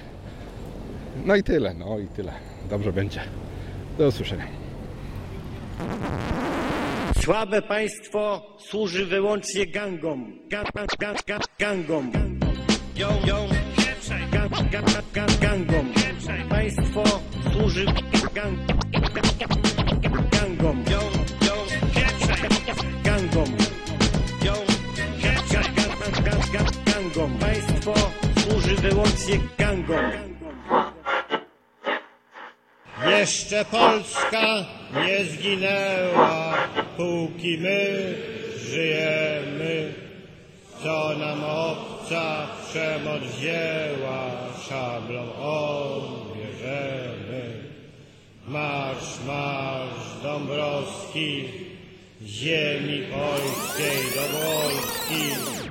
No 1.24 1.36
i 1.36 1.42
tyle, 1.42 1.74
no 1.74 1.98
i 1.98 2.06
tyle. 2.06 2.32
Dobrze 2.70 2.92
będzie. 2.92 3.20
Do 3.98 4.06
usłyszenia. 4.08 4.46
Słabe 7.22 7.62
państwo 7.62 8.42
służy 8.58 9.06
wyłącznie 9.06 9.66
gangom. 9.66 10.32
Gang, 10.50 10.72
gang, 10.72 10.96
gang, 10.98 11.18
gang, 11.26 11.44
gangom. 11.58 12.12
Yo, 12.96 13.08
yo. 13.26 13.46
Gang, 14.32 14.70
gang, 14.70 14.86
gang, 15.12 15.38
gangom. 15.40 15.92
Państwo 16.48 17.04
służy 17.52 17.84
gang. 18.34 18.58
Yo, 18.92 19.00
yo. 19.40 19.48
Gangom. 20.30 20.84
Gang, 22.68 22.94
gang, 23.02 23.30
gang, 24.40 26.24
gang, 26.24 26.52
gang, 26.52 26.84
gangom. 26.84 27.38
Państwo 27.38 27.94
służy 28.38 28.74
wyłącznie 28.74 29.38
gangom. 29.58 30.10
Jeszcze 33.06 33.64
Polska 33.64 34.66
nie 35.06 35.24
zginęła, 35.24 36.54
póki 36.96 37.58
my 37.58 38.14
żyjemy. 38.56 39.94
co 40.82 41.18
nam 41.18 41.44
obca 41.44 42.46
przemoc 42.70 43.22
wzięła, 43.22 44.30
szablą 44.68 45.32
odbierzemy. 45.42 46.84
Marsz, 48.48 49.20
marsz 49.26 50.22
Dąbrowski, 50.22 51.48
ziemi 52.28 53.02
polskiej 53.10 54.02
do 54.14 54.38
Polski, 54.38 55.67